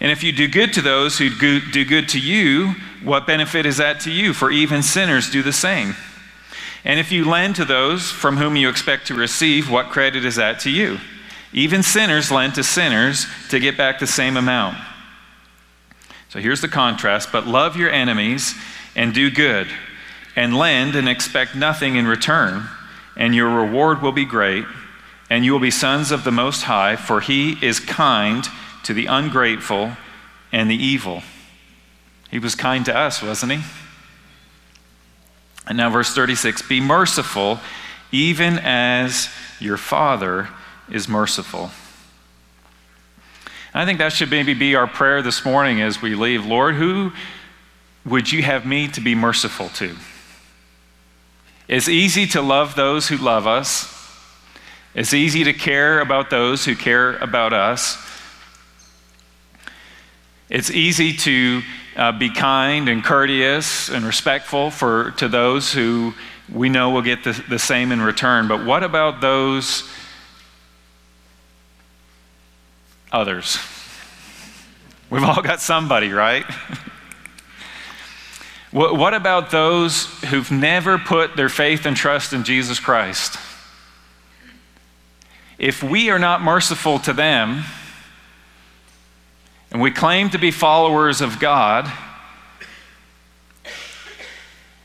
And 0.00 0.10
if 0.10 0.24
you 0.24 0.32
do 0.32 0.48
good 0.48 0.72
to 0.74 0.82
those 0.82 1.18
who 1.18 1.30
do 1.30 1.84
good 1.84 2.08
to 2.10 2.20
you, 2.20 2.74
what 3.04 3.26
benefit 3.26 3.66
is 3.66 3.76
that 3.76 4.00
to 4.00 4.10
you? 4.10 4.32
For 4.32 4.50
even 4.50 4.82
sinners 4.82 5.30
do 5.30 5.42
the 5.42 5.52
same. 5.52 5.94
And 6.84 7.00
if 7.00 7.10
you 7.10 7.24
lend 7.24 7.56
to 7.56 7.64
those 7.64 8.10
from 8.10 8.36
whom 8.36 8.56
you 8.56 8.68
expect 8.68 9.06
to 9.06 9.14
receive, 9.14 9.70
what 9.70 9.90
credit 9.90 10.24
is 10.24 10.36
that 10.36 10.60
to 10.60 10.70
you? 10.70 10.98
Even 11.52 11.82
sinners 11.82 12.30
lend 12.30 12.56
to 12.56 12.64
sinners 12.64 13.26
to 13.48 13.60
get 13.60 13.76
back 13.76 13.98
the 13.98 14.06
same 14.06 14.36
amount. 14.36 14.76
So 16.28 16.40
here's 16.40 16.60
the 16.60 16.68
contrast 16.68 17.30
but 17.30 17.46
love 17.46 17.76
your 17.76 17.90
enemies 17.90 18.54
and 18.96 19.14
do 19.14 19.30
good, 19.30 19.68
and 20.36 20.56
lend 20.56 20.94
and 20.96 21.08
expect 21.08 21.54
nothing 21.54 21.96
in 21.96 22.06
return, 22.06 22.68
and 23.16 23.34
your 23.34 23.48
reward 23.48 24.02
will 24.02 24.12
be 24.12 24.24
great, 24.24 24.64
and 25.30 25.44
you 25.44 25.52
will 25.52 25.60
be 25.60 25.70
sons 25.70 26.10
of 26.10 26.24
the 26.24 26.32
Most 26.32 26.62
High, 26.62 26.96
for 26.96 27.20
he 27.20 27.56
is 27.64 27.80
kind 27.80 28.46
to 28.84 28.92
the 28.92 29.06
ungrateful 29.06 29.96
and 30.52 30.70
the 30.70 30.76
evil. 30.76 31.22
He 32.34 32.40
was 32.40 32.56
kind 32.56 32.84
to 32.86 32.96
us, 32.96 33.22
wasn't 33.22 33.52
he? 33.52 33.60
And 35.68 35.78
now, 35.78 35.88
verse 35.88 36.12
36 36.12 36.62
Be 36.62 36.80
merciful, 36.80 37.60
even 38.10 38.58
as 38.58 39.28
your 39.60 39.76
Father 39.76 40.48
is 40.90 41.08
merciful. 41.08 41.70
And 43.72 43.80
I 43.80 43.84
think 43.84 44.00
that 44.00 44.12
should 44.12 44.32
maybe 44.32 44.52
be 44.52 44.74
our 44.74 44.88
prayer 44.88 45.22
this 45.22 45.44
morning 45.44 45.80
as 45.80 46.02
we 46.02 46.16
leave. 46.16 46.44
Lord, 46.44 46.74
who 46.74 47.12
would 48.04 48.32
you 48.32 48.42
have 48.42 48.66
me 48.66 48.88
to 48.88 49.00
be 49.00 49.14
merciful 49.14 49.68
to? 49.68 49.94
It's 51.68 51.88
easy 51.88 52.26
to 52.26 52.42
love 52.42 52.74
those 52.74 53.06
who 53.06 53.16
love 53.16 53.46
us. 53.46 53.88
It's 54.92 55.14
easy 55.14 55.44
to 55.44 55.52
care 55.52 56.00
about 56.00 56.30
those 56.30 56.64
who 56.64 56.74
care 56.74 57.16
about 57.18 57.52
us. 57.52 57.96
It's 60.50 60.72
easy 60.72 61.12
to 61.18 61.62
uh, 61.96 62.12
be 62.12 62.30
kind 62.30 62.88
and 62.88 63.04
courteous 63.04 63.88
and 63.88 64.04
respectful 64.04 64.70
for, 64.70 65.12
to 65.12 65.28
those 65.28 65.72
who 65.72 66.14
we 66.52 66.68
know 66.68 66.90
will 66.90 67.02
get 67.02 67.24
the, 67.24 67.32
the 67.48 67.58
same 67.58 67.92
in 67.92 68.00
return. 68.00 68.48
But 68.48 68.64
what 68.64 68.82
about 68.82 69.20
those 69.20 69.88
others? 73.12 73.58
We've 75.10 75.22
all 75.22 75.42
got 75.42 75.60
somebody, 75.60 76.10
right? 76.10 76.44
what, 78.72 78.96
what 78.96 79.14
about 79.14 79.50
those 79.50 80.06
who've 80.24 80.50
never 80.50 80.98
put 80.98 81.36
their 81.36 81.48
faith 81.48 81.86
and 81.86 81.96
trust 81.96 82.32
in 82.32 82.44
Jesus 82.44 82.80
Christ? 82.80 83.38
If 85.58 85.82
we 85.82 86.10
are 86.10 86.18
not 86.18 86.42
merciful 86.42 86.98
to 87.00 87.12
them, 87.12 87.62
and 89.74 89.82
we 89.82 89.90
claim 89.90 90.30
to 90.30 90.38
be 90.38 90.52
followers 90.52 91.20
of 91.20 91.40
God, 91.40 91.92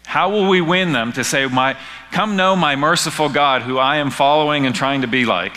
how 0.03 0.31
will 0.31 0.49
we 0.49 0.61
win 0.61 0.93
them 0.93 1.13
to 1.13 1.23
say, 1.23 1.45
my, 1.45 1.77
Come 2.11 2.35
know 2.35 2.55
my 2.55 2.75
merciful 2.75 3.29
God 3.29 3.61
who 3.61 3.77
I 3.77 3.97
am 3.97 4.09
following 4.09 4.65
and 4.65 4.73
trying 4.73 5.01
to 5.01 5.07
be 5.07 5.25
like, 5.25 5.55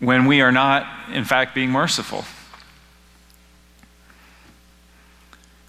when 0.00 0.24
we 0.24 0.40
are 0.40 0.50
not, 0.50 0.86
in 1.12 1.24
fact, 1.24 1.54
being 1.54 1.68
merciful? 1.68 2.24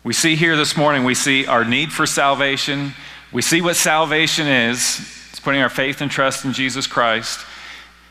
We 0.06 0.14
see 0.14 0.38
here 0.38 0.56
this 0.56 0.78
morning, 0.78 1.04
we 1.04 1.16
see 1.16 1.46
our 1.48 1.66
need 1.66 1.92
for 1.92 2.06
salvation. 2.06 2.94
We 3.34 3.42
see 3.42 3.62
what 3.62 3.76
salvation 3.76 4.48
is. 4.48 5.02
It's 5.32 5.42
putting 5.42 5.60
our 5.60 5.68
faith 5.68 6.00
and 6.00 6.10
trust 6.10 6.46
in 6.46 6.54
Jesus 6.54 6.88
Christ. 6.88 7.46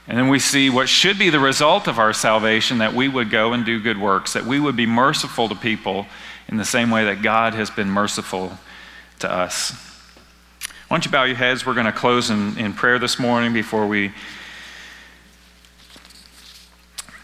And 0.08 0.16
then 0.16 0.28
we 0.28 0.38
see 0.38 0.70
what 0.70 0.88
should 0.88 1.18
be 1.18 1.30
the 1.30 1.40
result 1.40 1.88
of 1.88 1.98
our 1.98 2.12
salvation 2.12 2.78
that 2.78 2.94
we 2.94 3.08
would 3.08 3.28
go 3.28 3.52
and 3.52 3.64
do 3.64 3.80
good 3.80 3.98
works, 3.98 4.34
that 4.34 4.44
we 4.44 4.60
would 4.60 4.76
be 4.76 4.86
merciful 4.86 5.48
to 5.48 5.54
people 5.56 6.06
in 6.48 6.56
the 6.56 6.64
same 6.64 6.90
way 6.90 7.04
that 7.06 7.22
God 7.22 7.54
has 7.54 7.70
been 7.70 7.90
merciful 7.90 8.56
to 9.18 9.30
us. 9.30 9.72
Why 10.88 10.96
don't 10.96 11.04
you 11.04 11.10
bow 11.10 11.24
your 11.24 11.36
heads? 11.36 11.66
We're 11.66 11.74
going 11.74 11.86
to 11.86 11.92
close 11.92 12.30
in, 12.30 12.56
in 12.56 12.72
prayer 12.72 13.00
this 13.00 13.18
morning 13.18 13.52
before 13.52 13.88
we 13.88 14.12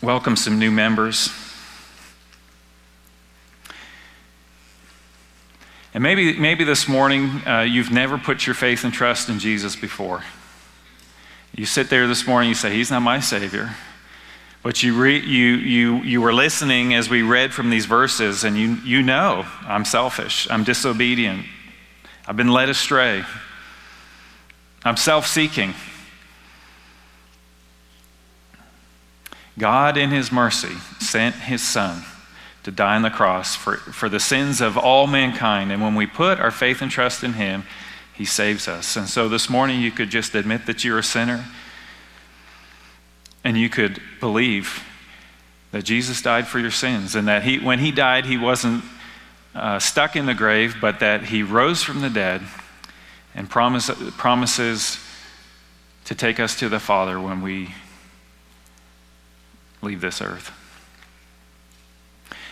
welcome 0.03 0.35
some 0.35 0.59
new 0.59 0.73
members. 0.73 1.31
And 5.95 6.03
maybe, 6.03 6.37
maybe 6.37 6.65
this 6.65 6.89
morning 6.89 7.47
uh, 7.47 7.61
you've 7.61 7.93
never 7.93 8.19
put 8.19 8.45
your 8.45 8.55
faith 8.55 8.83
and 8.83 8.93
trust 8.93 9.29
in 9.29 9.39
Jesus 9.39 9.77
before. 9.77 10.25
You 11.55 11.67
sit 11.67 11.91
there 11.91 12.07
this 12.07 12.27
morning, 12.27 12.49
you 12.49 12.55
say, 12.55 12.75
He's 12.75 12.91
not 12.91 13.01
my 13.01 13.21
Savior. 13.21 13.75
But 14.63 14.83
you, 14.83 14.95
re, 14.95 15.19
you, 15.19 15.55
you, 15.57 15.97
you 16.03 16.21
were 16.21 16.33
listening 16.33 16.95
as 16.95 17.11
we 17.11 17.23
read 17.23 17.53
from 17.53 17.69
these 17.69 17.87
verses, 17.87 18.45
and 18.45 18.57
you, 18.57 18.77
you 18.85 19.03
know 19.03 19.45
I'm 19.63 19.85
selfish, 19.85 20.49
I'm 20.51 20.63
disobedient, 20.63 21.45
I've 22.29 22.37
been 22.37 22.53
led 22.53 22.69
astray, 22.69 23.25
I'm 24.85 24.97
self 24.97 25.27
seeking. 25.27 25.75
God, 29.59 29.97
in 29.97 30.11
His 30.11 30.33
mercy, 30.33 30.77
sent 31.01 31.35
His 31.35 31.61
Son 31.61 32.05
to 32.63 32.71
die 32.71 32.95
on 32.95 33.03
the 33.03 33.11
cross 33.11 33.57
for, 33.57 33.77
for 33.77 34.09
the 34.09 34.21
sins 34.21 34.61
of 34.61 34.79
all 34.79 35.07
mankind. 35.07 35.73
And 35.73 35.83
when 35.83 35.95
we 35.95 36.07
put 36.07 36.39
our 36.39 36.53
faith 36.53 36.81
and 36.81 36.91
trust 36.91 37.25
in 37.25 37.35
Him, 37.35 37.65
He 38.23 38.27
saves 38.27 38.69
us. 38.69 38.95
And 38.95 39.09
so 39.09 39.29
this 39.29 39.51
morning, 39.51 39.81
you 39.81 39.91
could 39.91 40.09
just 40.09 40.37
admit 40.37 40.67
that 40.67 40.85
you're 40.85 41.01
a 41.01 41.03
sinner 41.03 41.45
and 43.43 43.59
you 43.59 43.69
could 43.69 44.01
believe 44.21 44.85
that 45.73 45.83
Jesus 45.83 46.23
died 46.23 46.47
for 46.47 46.61
your 46.61 46.71
sins 46.71 47.17
and 47.17 47.27
that 47.27 47.43
he, 47.43 47.59
when 47.59 47.81
He 47.81 47.91
died, 47.91 48.25
He 48.25 48.39
wasn't 48.39 48.85
uh, 49.57 49.81
stuck 49.81 50.15
in 50.15 50.27
the 50.27 50.35
grave, 50.35 50.77
but 50.81 51.01
that 51.01 51.25
He 51.25 51.43
rose 51.43 51.83
from 51.83 52.01
the 52.01 52.09
dead 52.09 52.43
and 53.35 53.51
promise, 53.51 53.91
promises 54.17 55.01
to 56.05 56.15
take 56.15 56.39
us 56.39 56.57
to 56.61 56.69
the 56.69 56.79
Father 56.79 57.19
when 57.19 57.43
we 57.43 57.75
leave 59.83 60.01
this 60.01 60.23
earth. 60.23 60.53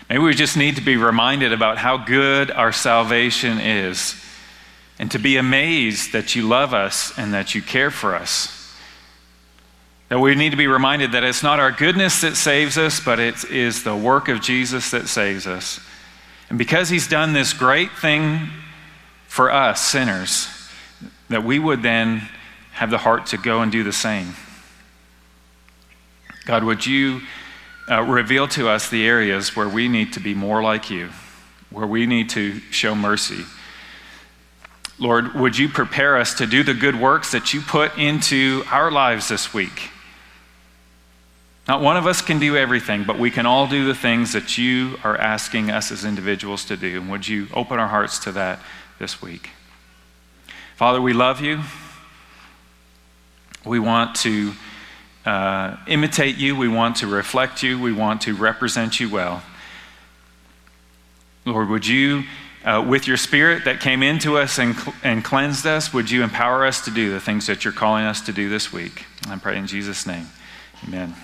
Maybe 0.08 0.18
we 0.18 0.34
just 0.34 0.56
need 0.56 0.74
to 0.74 0.82
be 0.82 0.96
reminded 0.96 1.52
about 1.52 1.78
how 1.78 1.96
good 1.96 2.50
our 2.50 2.72
salvation 2.72 3.60
is 3.60 4.20
and 5.00 5.10
to 5.10 5.18
be 5.18 5.38
amazed 5.38 6.12
that 6.12 6.36
you 6.36 6.46
love 6.46 6.74
us 6.74 7.18
and 7.18 7.32
that 7.32 7.54
you 7.54 7.62
care 7.62 7.90
for 7.90 8.14
us. 8.14 8.70
That 10.10 10.18
we 10.18 10.34
need 10.34 10.50
to 10.50 10.58
be 10.58 10.66
reminded 10.66 11.12
that 11.12 11.24
it's 11.24 11.42
not 11.42 11.58
our 11.58 11.72
goodness 11.72 12.20
that 12.20 12.36
saves 12.36 12.76
us, 12.76 13.00
but 13.00 13.18
it 13.18 13.42
is 13.44 13.82
the 13.82 13.96
work 13.96 14.28
of 14.28 14.42
Jesus 14.42 14.90
that 14.90 15.08
saves 15.08 15.46
us. 15.46 15.80
And 16.50 16.58
because 16.58 16.90
he's 16.90 17.08
done 17.08 17.32
this 17.32 17.54
great 17.54 17.90
thing 17.92 18.50
for 19.26 19.50
us, 19.50 19.80
sinners, 19.80 20.48
that 21.30 21.44
we 21.44 21.58
would 21.58 21.82
then 21.82 22.28
have 22.72 22.90
the 22.90 22.98
heart 22.98 23.24
to 23.28 23.38
go 23.38 23.62
and 23.62 23.72
do 23.72 23.82
the 23.82 23.94
same. 23.94 24.34
God, 26.44 26.62
would 26.62 26.84
you 26.84 27.22
uh, 27.90 28.02
reveal 28.02 28.46
to 28.48 28.68
us 28.68 28.90
the 28.90 29.06
areas 29.06 29.56
where 29.56 29.68
we 29.68 29.88
need 29.88 30.12
to 30.12 30.20
be 30.20 30.34
more 30.34 30.62
like 30.62 30.90
you, 30.90 31.08
where 31.70 31.86
we 31.86 32.04
need 32.04 32.28
to 32.30 32.60
show 32.70 32.94
mercy. 32.94 33.46
Lord, 35.00 35.34
would 35.34 35.58
you 35.58 35.68
prepare 35.68 36.18
us 36.18 36.34
to 36.34 36.46
do 36.46 36.62
the 36.62 36.74
good 36.74 36.94
works 36.94 37.32
that 37.32 37.52
you 37.52 37.62
put 37.62 37.96
into 37.98 38.62
our 38.70 38.90
lives 38.90 39.28
this 39.28 39.52
week? 39.52 39.90
Not 41.66 41.80
one 41.80 41.96
of 41.96 42.06
us 42.06 42.20
can 42.20 42.38
do 42.38 42.56
everything, 42.56 43.04
but 43.04 43.18
we 43.18 43.30
can 43.30 43.46
all 43.46 43.66
do 43.66 43.86
the 43.86 43.94
things 43.94 44.34
that 44.34 44.58
you 44.58 44.98
are 45.02 45.16
asking 45.16 45.70
us 45.70 45.90
as 45.90 46.04
individuals 46.04 46.64
to 46.66 46.76
do. 46.76 47.00
And 47.00 47.10
would 47.10 47.26
you 47.26 47.48
open 47.54 47.78
our 47.78 47.88
hearts 47.88 48.18
to 48.20 48.32
that 48.32 48.60
this 48.98 49.22
week? 49.22 49.50
Father, 50.76 51.00
we 51.00 51.12
love 51.12 51.40
you. 51.40 51.60
We 53.64 53.78
want 53.78 54.16
to 54.16 54.52
uh, 55.24 55.76
imitate 55.86 56.36
you, 56.36 56.56
we 56.56 56.68
want 56.68 56.96
to 56.96 57.06
reflect 57.06 57.62
you, 57.62 57.78
we 57.78 57.92
want 57.92 58.22
to 58.22 58.34
represent 58.34 58.98
you 58.98 59.10
well. 59.10 59.42
Lord, 61.44 61.68
would 61.68 61.86
you, 61.86 62.24
uh, 62.64 62.84
with 62.86 63.06
your 63.06 63.16
spirit 63.16 63.64
that 63.64 63.80
came 63.80 64.02
into 64.02 64.36
us 64.36 64.58
and, 64.58 64.76
and 65.02 65.24
cleansed 65.24 65.66
us, 65.66 65.92
would 65.92 66.10
you 66.10 66.22
empower 66.22 66.66
us 66.66 66.84
to 66.84 66.90
do 66.90 67.10
the 67.10 67.20
things 67.20 67.46
that 67.46 67.64
you're 67.64 67.72
calling 67.72 68.04
us 68.04 68.20
to 68.22 68.32
do 68.32 68.48
this 68.48 68.72
week? 68.72 69.06
I 69.28 69.36
pray 69.36 69.58
in 69.58 69.66
Jesus' 69.66 70.06
name. 70.06 70.26
Amen. 70.86 71.14